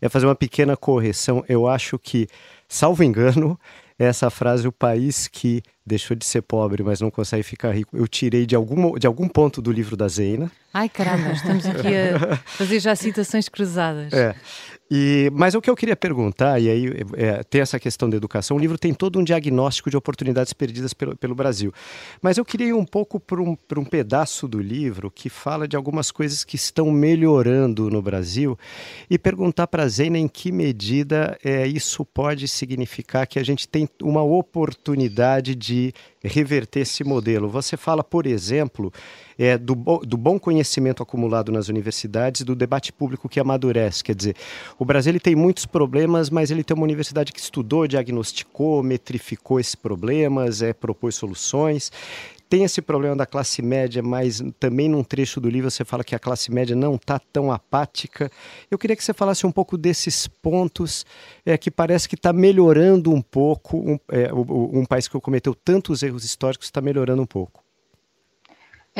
[0.00, 1.44] É fazer uma pequena correção.
[1.48, 2.26] Eu acho que,
[2.68, 3.58] salvo engano,
[3.96, 8.08] essa frase, o país que deixou de ser pobre, mas não consegue ficar rico, eu
[8.08, 10.50] tirei de algum, de algum ponto do livro da Zena.
[10.72, 14.12] Ai, caramba, estamos aqui a fazer já citações cruzadas.
[14.12, 14.34] É.
[14.90, 18.56] E, mas o que eu queria perguntar, e aí é, tem essa questão da educação,
[18.56, 21.72] o livro tem todo um diagnóstico de oportunidades perdidas pelo, pelo Brasil.
[22.20, 25.76] Mas eu queria ir um pouco para um, um pedaço do livro que fala de
[25.76, 28.58] algumas coisas que estão melhorando no Brasil
[29.08, 33.68] e perguntar para a Zena em que medida é, isso pode significar que a gente
[33.68, 37.48] tem uma oportunidade de reverter esse modelo.
[37.48, 38.92] Você fala, por exemplo,
[39.38, 44.04] é, do, do bom conhecimento acumulado nas universidades do debate público que amadurece.
[44.04, 44.36] Quer dizer,
[44.78, 49.58] o Brasil ele tem muitos problemas, mas ele tem uma universidade que estudou, diagnosticou, metrificou
[49.58, 51.90] esses problemas, é, propôs soluções
[52.50, 56.16] tem esse problema da classe média, mas também num trecho do livro você fala que
[56.16, 58.28] a classe média não está tão apática.
[58.68, 61.06] Eu queria que você falasse um pouco desses pontos
[61.46, 63.78] é, que parece que está melhorando um pouco.
[63.78, 67.62] Um, é, um, um país que cometeu tantos erros históricos está melhorando um pouco.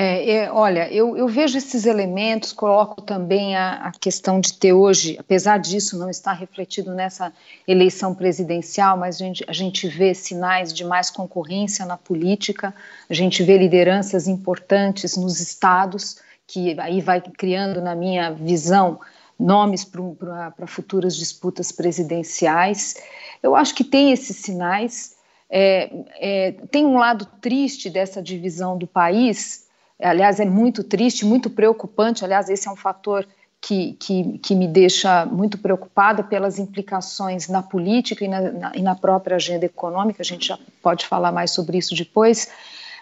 [0.03, 4.73] É, é, olha, eu, eu, vejo esses elementos, coloco também a, a, questão de ter
[4.73, 7.31] hoje, apesar disso não estar refletido nessa
[7.69, 12.75] eleição presidencial, mas a gente, a gente vê sinais de mais concorrência na política,
[13.11, 19.01] a gente vê lideranças importantes nos estados, que aí vai criando, na minha visão,
[19.39, 22.95] nomes para futuras disputas presidenciais.
[23.43, 25.15] Eu acho que tem esses sinais.
[25.51, 29.69] É, é, tem um lado triste dessa divisão do país,
[30.03, 32.25] aliás, é muito triste, muito preocupante.
[32.25, 33.27] Aliás, esse é um fator
[33.61, 38.83] que, que, que me deixa muito preocupada pelas implicações na política e na, na, e
[38.83, 40.23] na, própria agenda econômica.
[40.23, 42.49] A gente já pode falar mais sobre isso depois.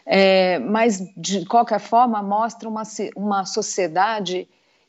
[0.04, 2.82] É, mas, de qualquer forma, mostra uma,
[3.14, 4.48] uma sociedade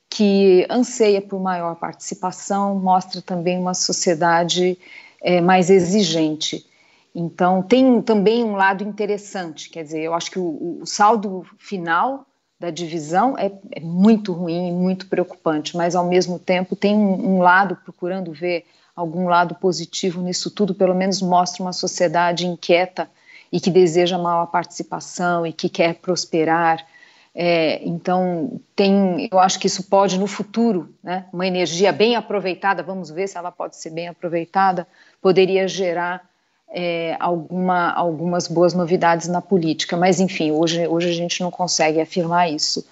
[0.10, 4.78] que anseia por maior participação, mostra também uma sociedade
[5.22, 6.66] é, mais exigente.
[7.20, 12.26] Então, tem também um lado interessante, quer dizer, eu acho que o, o saldo final
[12.58, 17.36] da divisão é, é, muito ruim e muito preocupante, mas ao mesmo tempo tem um,
[17.36, 23.10] um, lado, procurando ver algum lado positivo nisso tudo, pelo menos mostra uma sociedade inquieta
[23.52, 26.88] e que deseja maior participação e que quer prosperar.
[27.36, 32.82] É, então, tem, eu acho que isso pode no futuro, né, uma energia bem aproveitada,
[32.82, 34.88] vamos ver se ela pode ser bem aproveitada,
[35.22, 36.29] poderia gerar
[36.72, 42.00] é, alguma, algumas boas novidades na política, mas enfim, hoje, hoje a gente não consegue
[42.00, 42.86] afirmar isso.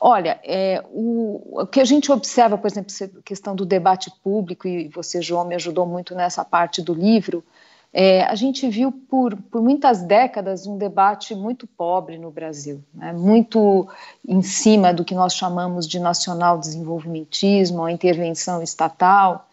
[0.00, 4.66] Olha, é, o, o, que a gente observa, por exemplo, a questão do debate público,
[4.66, 7.44] e você, João, me ajudou muito nessa parte do livro,
[7.92, 13.12] É, a gente viu por, por muitas décadas um debate muito pobre no Brasil, né?
[13.12, 13.88] muito
[14.24, 19.48] em cima do que nós chamamos de nacional desenvolvimentismo, a intervenção estatal.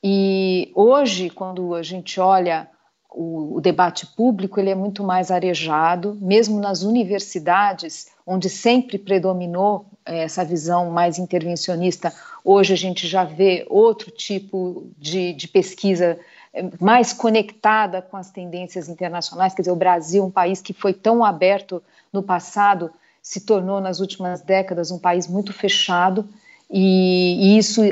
[0.00, 2.68] E hoje, quando a gente olha
[3.14, 9.86] o, o, debate público, ele é muito mais arejado, mesmo nas universidades, onde sempre predominou
[10.04, 12.12] é, essa visão mais intervencionista,
[12.44, 16.18] hoje a gente já vê outro tipo de, de pesquisa
[16.80, 19.54] mais conectada com as tendências internacionais.
[19.54, 24.00] Quer dizer, o Brasil, um país que foi tão aberto no passado, se tornou nas
[24.00, 26.28] últimas décadas um país muito fechado.
[26.70, 27.82] E, isso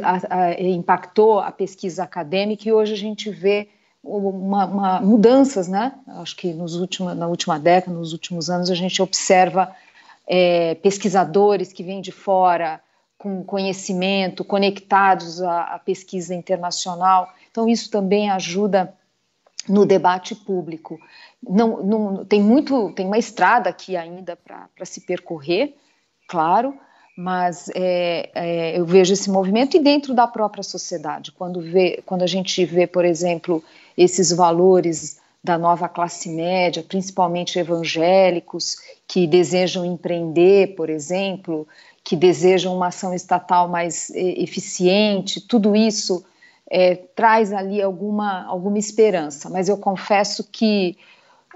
[0.59, 3.69] impactou a pesquisa acadêmica e hoje a gente vê
[4.03, 5.93] uma, uma, mudanças, né?
[6.07, 6.75] Acho que nos
[7.17, 9.75] na última década, nos últimos anos, a gente observa
[10.27, 12.81] é, pesquisadores que vêm de fora
[13.17, 18.97] com conhecimento, conectados à, à pesquisa internacional então, isso também ajuda
[19.69, 20.99] no debate público.
[21.43, 25.77] Não, não, tem muito, tem uma estrada aqui ainda para se percorrer,
[26.27, 26.77] claro,
[27.17, 32.23] mas é, é, eu vejo esse movimento e dentro da própria sociedade, quando, vê, quando
[32.23, 33.63] a gente vê, por exemplo,
[33.97, 41.67] esses valores da nova classe média, principalmente evangélicos, que desejam empreender, por exemplo,
[42.05, 46.25] que desejam uma ação estatal mais eficiente, tudo isso
[46.71, 49.51] é, traz ali alguma, alguma esperança.
[49.51, 50.97] Mas eu confesso que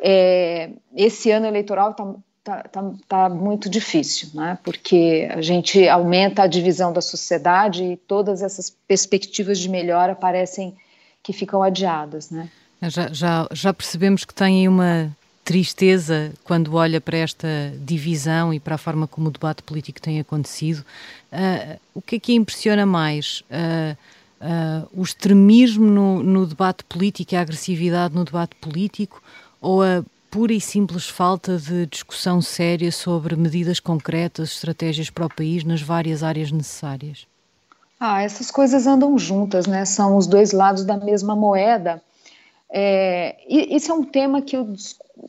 [0.02, 2.14] é, esse ano eleitoral está
[2.46, 4.56] tá, tá, tá muito difícil, né?
[4.62, 10.76] porque a gente aumenta a divisão da sociedade e todas essas perspectivas de melhora parecem
[11.24, 12.30] que ficam adiadas.
[12.30, 12.48] Né?
[12.82, 15.10] Já, já, já percebemos que tem uma
[15.44, 17.48] tristeza quando olha para esta
[17.80, 20.84] divisão e para a forma como o debate político tem acontecido.
[21.32, 23.42] Uh, o que é que impressiona mais?
[23.50, 23.96] Uh,
[24.40, 29.22] uh, o extremismo no, no, debate político a agressividade no debate político
[29.60, 30.04] ou a
[30.36, 35.80] pura e simples falta de discussão séria sobre medidas concretas, estratégias para o país nas
[35.80, 37.26] várias áreas necessárias?
[37.98, 39.86] Ah, essas coisas andam juntas, né?
[39.86, 42.02] São os dois lados da mesma moeda.
[42.68, 44.74] É, isso é um tema que eu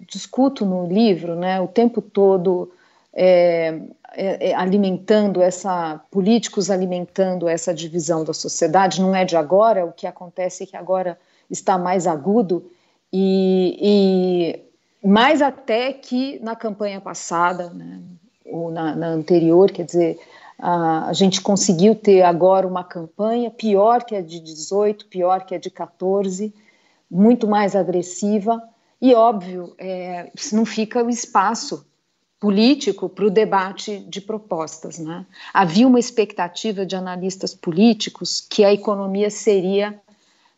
[0.05, 1.61] discuto no livro, né?
[1.61, 2.69] O tempo todo
[3.13, 3.79] é,
[4.11, 9.93] é, é, alimentando essa políticos alimentando essa divisão da sociedade não é de agora o
[9.93, 11.17] que acontece é que agora
[11.49, 12.69] está mais agudo
[13.13, 14.66] e
[15.03, 18.01] mais até que na campanha passada né,
[18.45, 20.19] ou na, na, anterior quer dizer
[20.59, 25.55] a, a, gente conseguiu ter agora uma campanha pior que a de 18 pior que
[25.55, 26.53] a de 14
[27.09, 28.61] muito mais agressiva
[29.01, 31.85] e óbvio é, não fica o espaço
[32.39, 34.99] político para o debate de propostas.
[34.99, 35.25] Né?
[35.53, 39.99] Havia uma expectativa de analistas políticos que a economia seria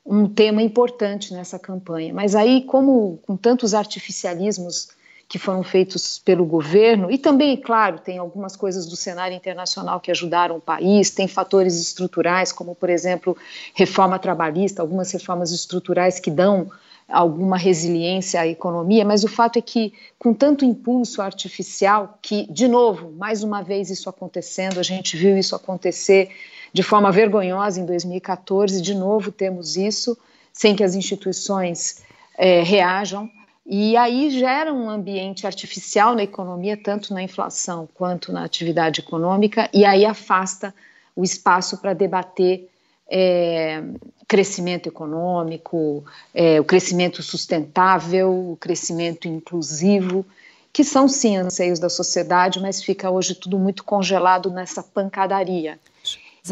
[0.09, 4.89] um tema importante nessa campanha, mas aí, como com tantos artificialismos
[5.27, 10.09] que foram feitos pelo governo, e também, claro, tem algumas coisas do cenário internacional que
[10.09, 13.37] ajudaram o país, tem fatores estruturais, como, por exemplo,
[13.75, 16.71] reforma trabalhista, algumas reformas estruturais que dão
[17.09, 22.67] alguma resiliência à economia, mas o fato é que, com tanto impulso artificial, que, de
[22.67, 26.29] novo, mais uma vez isso acontecendo, a gente viu isso acontecer
[26.71, 30.17] de forma vergonhosa em 2014, de novo temos isso,
[30.53, 32.03] sem que as instituições
[32.37, 33.29] é, reajam,
[33.65, 39.69] e aí gera um ambiente artificial na economia, tanto na inflação quanto na atividade econômica,
[39.73, 40.73] e aí afasta
[41.15, 42.69] o espaço para debater
[43.09, 43.83] é,
[44.27, 50.25] crescimento econômico, é, o crescimento sustentável, o crescimento inclusivo,
[50.71, 55.79] que são sim anseios da sociedade, mas fica hoje tudo muito congelado nessa pancadaria.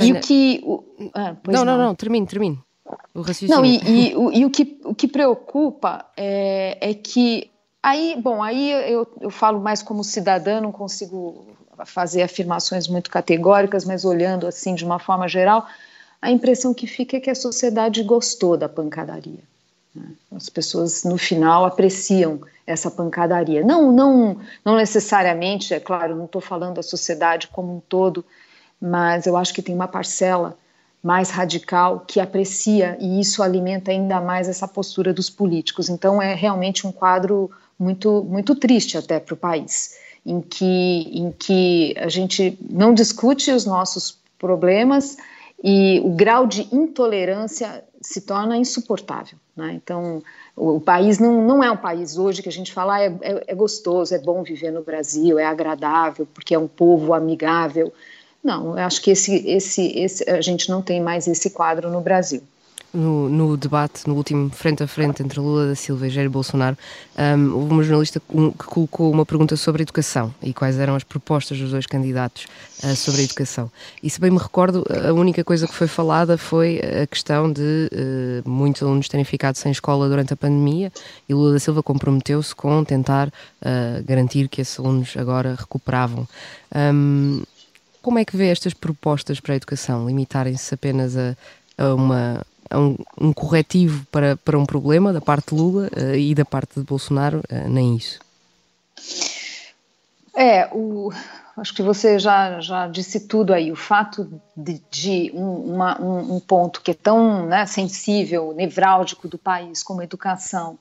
[0.02, 0.62] e o que.
[0.64, 2.60] O, ah, não, não, não, não, termine, termine.
[3.14, 3.56] O raciocínio.
[3.56, 3.78] Não, e,
[4.12, 7.52] e, o, e o, que, o que preocupa é, é que.
[7.84, 11.46] Aí, bom, aí eu, eu falo mais como cidadã, não consigo
[11.86, 15.68] fazer afirmações muito categóricas, mas olhando assim de uma forma geral,
[16.22, 19.44] a impressão que fica é que a sociedade gostou da pancadaria.
[19.94, 20.10] Né?
[20.36, 23.64] As pessoas, no final, apreciam essa pancadaria.
[23.64, 28.26] Não, não, não necessariamente, é claro, não estou falando da sociedade como um todo,
[28.82, 30.58] mas eu acho que tem uma parcela
[31.02, 35.90] mais radical que aprecia e isso alimenta ainda mais essa postura dos políticos.
[35.90, 37.50] Então é realmente um quadro
[37.80, 43.52] muito muito triste até para o país, em que em que a gente não discute
[43.52, 45.18] os nossos problemas,
[45.64, 49.38] e o grau de intolerância se torna insuportável.
[49.56, 49.74] Né?
[49.74, 50.22] Então,
[50.56, 53.44] o, país não, não é um país hoje que a gente fala ah, é, é,
[53.48, 57.92] é, gostoso, é bom viver no Brasil, é agradável, porque é um povo amigável.
[58.44, 62.02] Não, eu acho que esse, esse, esse, a gente não tem mais esse quadro no
[62.02, 62.44] Brasil.
[62.94, 66.78] No, no, debate, no último frente a frente entre Lula da Silva e Jair Bolsonaro,
[67.18, 71.04] um, houve uma jornalista que colocou uma pergunta sobre a educação e quais eram as
[71.04, 72.48] propostas dos dois candidatos
[72.84, 73.72] uh, sobre a educação.
[74.02, 77.90] E se bem me recordo, a única coisa que foi falada foi a questão de
[77.92, 80.92] uh, muitos alunos terem ficado sem escola durante a pandemia
[81.28, 86.28] e Lula da Silva comprometeu-se com tentar uh, garantir que esses alunos agora recuperavam.
[86.74, 87.44] Um,
[88.02, 90.08] como é que vê estas propostas para a educação?
[90.08, 91.36] Limitarem-se apenas a,
[91.78, 96.34] a uma um, um, corretivo para, para um problema da parte de Lula uh, e
[96.34, 98.20] da parte de Bolsonaro, uh, nem isso.
[100.36, 101.12] É, o,
[101.58, 103.72] acho que você já, já disse tudo aí.
[103.72, 109.28] O fato de, de um, uma, um, um, ponto que é tão né, sensível, nevrálgico
[109.28, 110.78] do país como a educação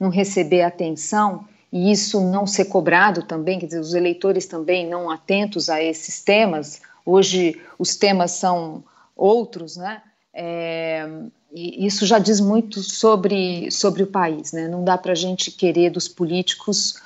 [0.00, 5.10] não receber atenção e isso não ser cobrado também, quer dizer, os eleitores também não
[5.10, 6.80] atentos a esses temas.
[7.04, 8.82] Hoje os temas são
[9.16, 10.00] outros, né?
[10.34, 11.08] É,
[11.52, 14.66] e isso já diz muito sobre, sobre o país, né?
[14.66, 17.00] Não dá para a gente querer dos políticos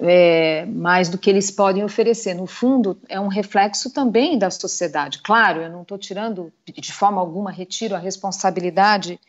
[0.00, 2.34] é, mais do que eles podem oferecer.
[2.34, 5.20] No fundo, é um reflexo também da sociedade.
[5.20, 9.20] Claro, eu não estou tirando, de forma alguma, retiro a responsabilidade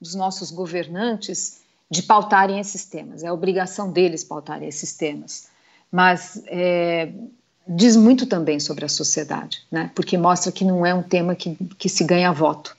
[0.00, 3.24] dos nossos governantes de pautarem esses temas.
[3.24, 5.48] É obrigação deles pautarem esses temas.
[5.90, 7.10] Mas é,
[7.66, 9.90] diz muito também sobre a sociedade, né?
[9.94, 12.76] porque mostra que não é um tema que, que se ganha voto.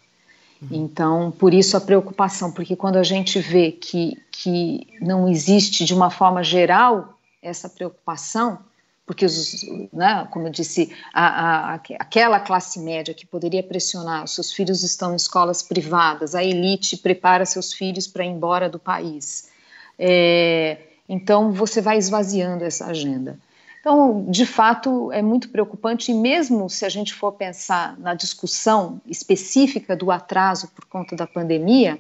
[0.70, 5.94] Então, por isso a preocupação, porque quando a gente vê que, que não existe de
[5.94, 8.60] uma forma geral essa preocupação,
[9.06, 14.52] porque, os, né, como eu disse, a, a, aquela classe média que poderia pressionar, seus
[14.52, 19.50] filhos estão em escolas privadas, a elite prepara seus filhos para ir embora do país.
[19.98, 20.78] É,
[21.10, 23.38] então, você vai esvaziando essa agenda.
[23.82, 29.02] Então, de fato, é muito preocupante, e mesmo se a gente for pensar na discussão
[29.08, 32.00] específica do atraso por conta da pandemia,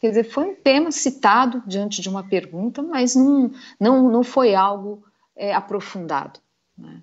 [0.00, 4.56] quer dizer, foi um tema citado diante de uma pergunta, mas não, não, não foi
[4.56, 5.04] algo
[5.36, 6.40] é, aprofundado.
[6.76, 7.00] Né?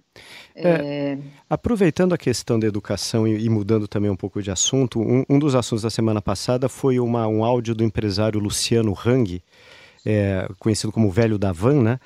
[0.53, 1.17] É, é...
[1.49, 5.39] Aproveitando a questão da educação e, e, mudando também um pouco de assunto, um, um,
[5.39, 9.41] dos assuntos da semana passada foi uma, um áudio do empresário Luciano Hang,
[10.05, 11.99] é, conhecido como Velho da Van, né?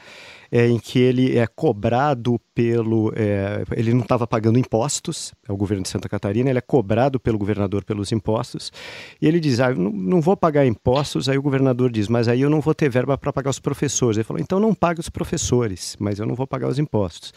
[0.51, 3.11] É, em que ele é cobrado pelo.
[3.15, 7.19] É, ele não estava pagando impostos, é o governo de Santa Catarina, ele é cobrado
[7.19, 8.71] pelo governador pelos impostos,
[9.19, 11.27] e ele diz: Ah, não, não vou pagar impostos.
[11.27, 14.17] Aí o governador diz: Mas aí eu não vou ter verba para pagar os professores.
[14.17, 17.33] Ele falou: Então não pague os professores, mas eu não vou pagar os impostos.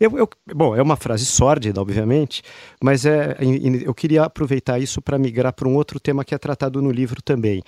[0.00, 2.42] Eu, eu, bom, é uma frase sórdida, obviamente,
[2.82, 3.36] mas é,
[3.84, 7.20] eu queria aproveitar isso para migrar para um outro tema que é tratado no livro
[7.20, 7.62] também.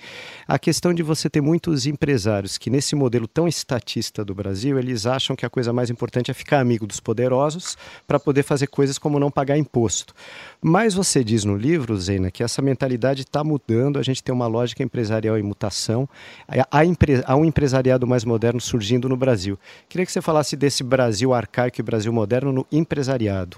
[0.47, 5.05] A questão de você ter muitos empresários que, nesse modelo tão estatista do Brasil, eles
[5.05, 7.77] acham que a coisa mais importante é ficar amigo poderosos
[8.07, 10.13] para poder fazer coisas como não pagar imposto.
[10.61, 14.47] Mas você diz no livro, Zena, que essa mentalidade está mudando, a gente tem uma
[14.47, 16.07] lógica empresarial em mutação,
[16.47, 16.81] há,
[17.25, 19.57] há um empresariado mais moderno surgindo no Brasil.
[19.87, 23.57] Queria que você falasse desse Brasil arcaico e Brasil moderno no empresariado.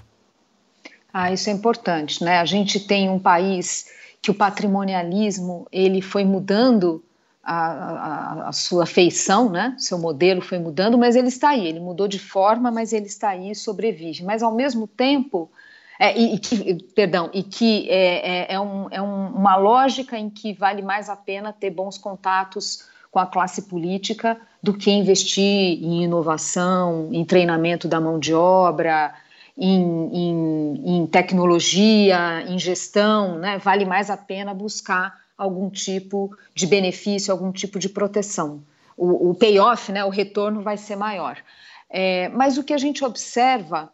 [1.12, 2.38] Ah, isso é importante, né?
[2.38, 3.86] A gente tem um país
[4.20, 7.02] que o patrimonialismo ele foi mudando
[7.48, 9.74] a, a, a, sua feição, né?
[9.78, 11.66] Seu modelo foi mudando, mas ele está aí.
[11.66, 14.22] Ele mudou de forma, mas ele está aí e sobrevive.
[14.22, 15.50] Mas ao mesmo tempo,
[15.98, 20.18] é, e, e, que, perdão, e que é, é, é, um, é um, uma lógica
[20.18, 24.90] em que vale mais a pena ter bons contatos com a classe política do que
[24.90, 29.14] investir em inovação, em treinamento da mão de obra,
[29.56, 29.80] em,
[30.12, 33.56] em, em tecnologia, em gestão, né?
[33.56, 38.60] Vale mais a pena buscar algum tipo de benefício, algum tipo de proteção.
[38.96, 41.38] O, o payoff, né, o retorno vai ser maior.
[41.88, 43.90] É, mas o que a gente observa,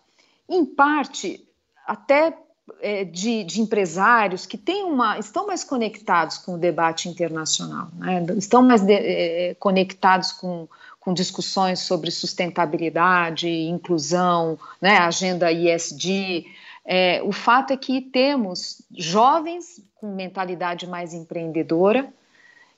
[0.48, 1.46] em parte,
[1.86, 2.36] até
[2.80, 8.24] é, de, de, empresários que têm uma, estão mais conectados com o debate internacional, né,
[8.38, 10.66] estão mais de, é, conectados com,
[10.98, 16.46] com discussões sobre sustentabilidade, inclusão, né, agenda ISD.
[16.86, 22.06] É, o fato é que temos jovens com mentalidade mais empreendedora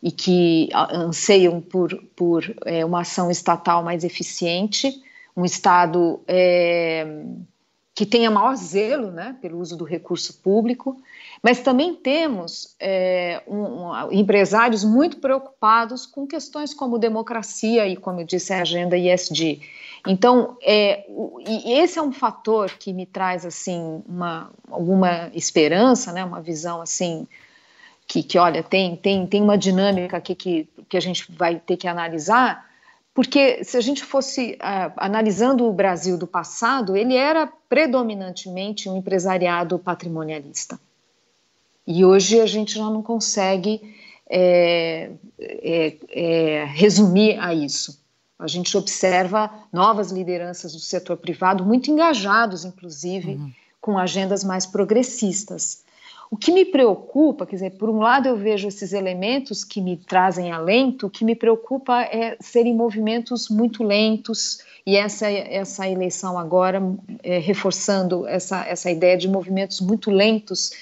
[0.01, 5.03] e que anseiam por, por é, uma ação estatal mais eficiente,
[5.37, 7.25] um Estado é,
[7.93, 10.97] que tenha maior zelo né, pelo uso do recurso público,
[11.43, 18.21] mas também temos é, um, um, empresários muito preocupados com questões como democracia e, como
[18.21, 19.61] eu disse, a agenda ISD.
[20.07, 21.05] Então, é,
[21.47, 26.81] e esse é um fator que me traz assim uma, alguma esperança, né, uma visão
[26.81, 27.27] assim
[28.07, 31.77] que, que olha tem tem tem uma dinâmica aqui que, que a gente vai ter
[31.77, 32.65] que analisar,
[33.13, 34.59] porque se a gente fosse
[34.97, 40.79] analisando o Brasil do passado, ele era predominantemente um empresariado patrimonialista.
[41.87, 43.81] E hoje a gente já não consegue
[44.29, 48.05] é, é, é, resumir a isso.
[48.39, 53.51] A gente observa novas lideranças do setor privado, muito engajados, inclusive, uhum.
[53.81, 55.85] com agendas mais progressistas.
[56.31, 59.97] O que me preocupa, quer dizer, por um lado eu vejo esses elementos que me
[59.97, 66.39] trazem alento, o que me preocupa é serem movimentos muito lentos, e essa, essa eleição
[66.39, 66.83] agora
[67.23, 70.73] é, reforçando essa, essa ideia de movimentos muito lentos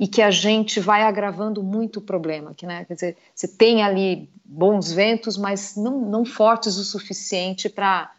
[0.00, 2.54] e que a gente vai agravando muito o problema.
[2.54, 7.68] Que, né, quer dizer, você tem ali bons ventos, mas não, não fortes o suficiente
[7.68, 8.10] para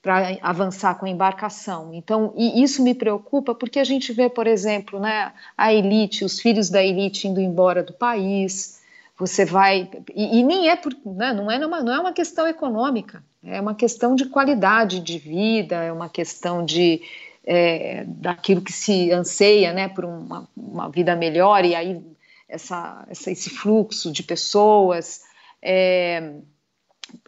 [0.00, 1.92] para avançar com a embarcação.
[1.92, 6.38] Então, e isso me preocupa porque a gente vê, por exemplo, né, a elite, os
[6.38, 8.80] filhos da elite indo embora do país.
[9.18, 12.46] Você vai e, e nem é por, né, não é uma, não é uma questão
[12.46, 17.02] econômica, é uma questão de qualidade de vida, é uma questão de
[17.46, 22.02] é, daquilo que se anseia, né, por uma, uma vida melhor e aí
[22.48, 25.22] essa, essa, esse fluxo de pessoas,
[25.62, 26.32] é,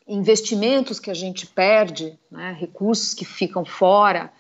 [0.07, 4.33] investimentos que a gente perde, né, recursos que ficam fora,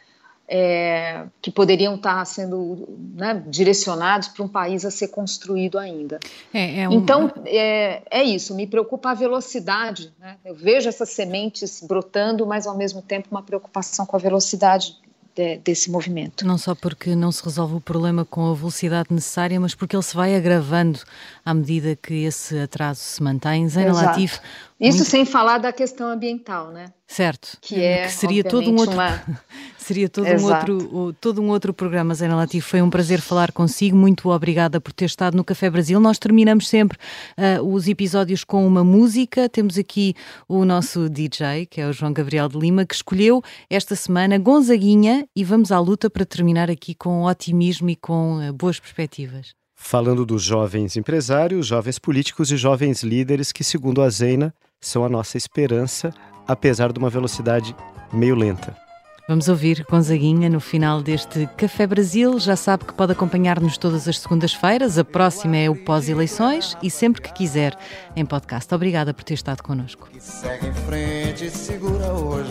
[0.50, 6.18] é, que poderiam estar sendo né, direcionados para um país a ser construído ainda.
[6.54, 6.92] É, é um...
[6.92, 10.10] Então, é, é, isso, me preocupa a velocidade.
[10.18, 10.38] Né?
[10.42, 14.96] Eu vejo essas sementes brotando, mas ao mesmo tempo uma preocupação com a velocidade
[15.38, 16.44] de, desse movimento.
[16.44, 20.02] Não só porque não se resolve o problema com a velocidade necessária, mas porque ele
[20.02, 20.98] se vai agravando
[21.44, 23.68] à medida que esse atraso se mantém.
[23.68, 24.40] Zena Latif,
[24.80, 25.10] Isso muito...
[25.10, 26.86] sem falar da questão ambiental, né?
[27.06, 29.22] Certo, que, é, que seria todo um outro uma...
[29.88, 32.68] seria todo um outro todo um outro programa, Zena Latif.
[32.68, 33.96] Foi um prazer falar consigo.
[33.96, 35.98] Muito obrigada por ter estado no Café Brasil.
[35.98, 36.98] Nós terminamos sempre
[37.38, 39.48] uh, os episódios com uma música.
[39.48, 40.14] Temos aqui
[40.46, 45.26] o nosso DJ, que é o João Gabriel de Lima, que escolheu esta semana Gonzaguinha
[45.34, 49.54] e vamos à luta para terminar aqui com otimismo e com uh, boas perspectivas.
[49.74, 55.08] Falando dos jovens empresários, jovens políticos e jovens líderes que, segundo a Zena, são a
[55.08, 56.12] nossa esperança
[56.46, 57.76] apesar de uma velocidade
[58.10, 58.87] meio lenta.
[59.28, 62.40] Vamos ouvir Gonzaguinha no final deste Café Brasil.
[62.40, 64.96] Já sabe que pode acompanhar-nos todas as segundas-feiras.
[64.96, 67.76] A próxima é o pós-eleições e sempre que quiser
[68.16, 68.74] em podcast.
[68.74, 70.08] Obrigada por ter estado connosco.
[70.10, 72.50] Que segue em frente, segura hoje.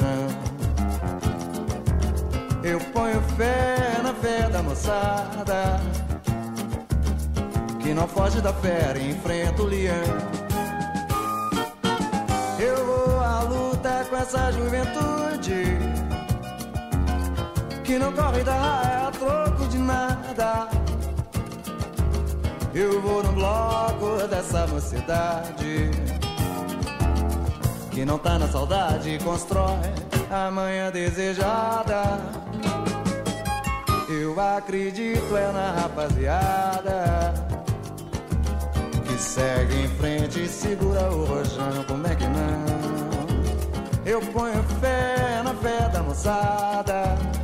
[2.63, 5.81] Eu ponho fé na fé da moçada
[7.81, 8.53] que não foge da
[9.01, 9.95] e enfrenta o leão.
[12.59, 15.66] Eu vou à luta com essa juventude
[17.87, 20.67] que não corre da raia a troco de nada.
[22.75, 25.89] Eu vou no bloco dessa mocidade
[27.89, 29.79] que não tá na saudade constrói
[30.29, 32.19] a manhã desejada.
[34.07, 37.47] Eu acredito é na rapaziada
[39.17, 42.65] segue em frente e segura o rojão, como é que não?
[44.05, 47.36] Eu ponho fé na fé da moçada, que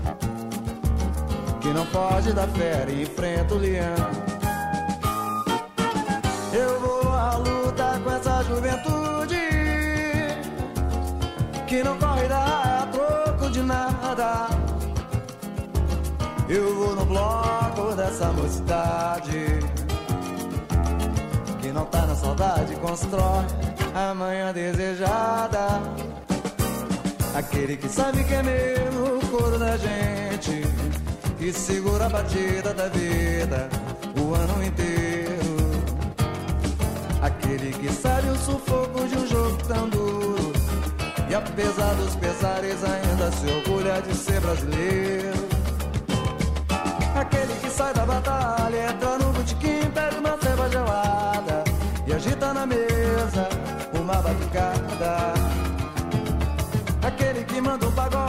[1.74, 3.96] não pode dar fé e enfrenta o leão.
[6.54, 9.40] Eu vou à luta com essa juventude,
[11.68, 14.48] que não corre da troco de nada.
[16.48, 19.74] Eu vou no bloco dessa mocidade
[21.74, 23.46] não tá na saudade, constrói
[23.96, 25.82] a manhã desejada.
[27.36, 30.62] Aquele que sabe que é mesmo o coro da gente,
[31.44, 33.68] que segura a batida da vida
[34.18, 35.84] o ano inteiro.
[37.22, 40.54] Aquele que sabe o sufoco de um jogo tão duro,
[41.30, 45.48] e apesar dos pesares ainda se orgulha de ser brasileiro.
[47.14, 51.64] Aquele que sai da batalha, entra no botequim, pede uma ceva gelada
[52.16, 53.50] agita na mesa
[53.94, 55.34] uma batucada.
[57.02, 58.23] Aquele que manda um pagode,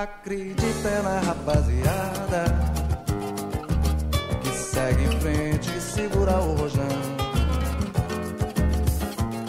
[0.00, 2.44] Acredita na rapaziada
[4.42, 6.88] que segue em frente e segura o rojão.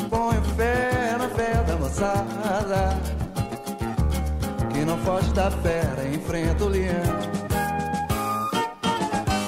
[0.10, 2.99] Põe fé na fé da moçada
[4.74, 7.20] que não foge da fera, enfrenta o leão.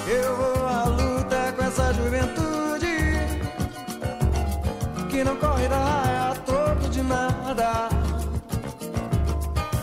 [0.08, 2.98] Eu vou à luta com essa juventude
[5.10, 7.90] que não corre da raia a troco de nada.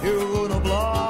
[0.02, 1.09] Eu vou no bloco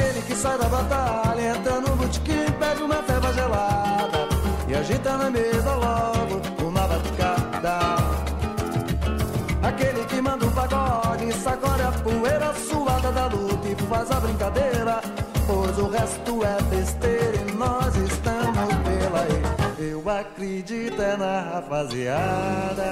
[0.00, 4.28] Aquele que sai da batalha, entra no botequim, pede uma feva gelada
[4.66, 7.78] e agita na mesa logo uma batucada.
[9.62, 15.02] Aquele que manda um pagode, sacode a poeira suada da luta e faz a brincadeira,
[15.46, 19.90] pois o resto é besteira e nós estamos pela aí.
[19.90, 22.90] Eu acredito é na rapaziada.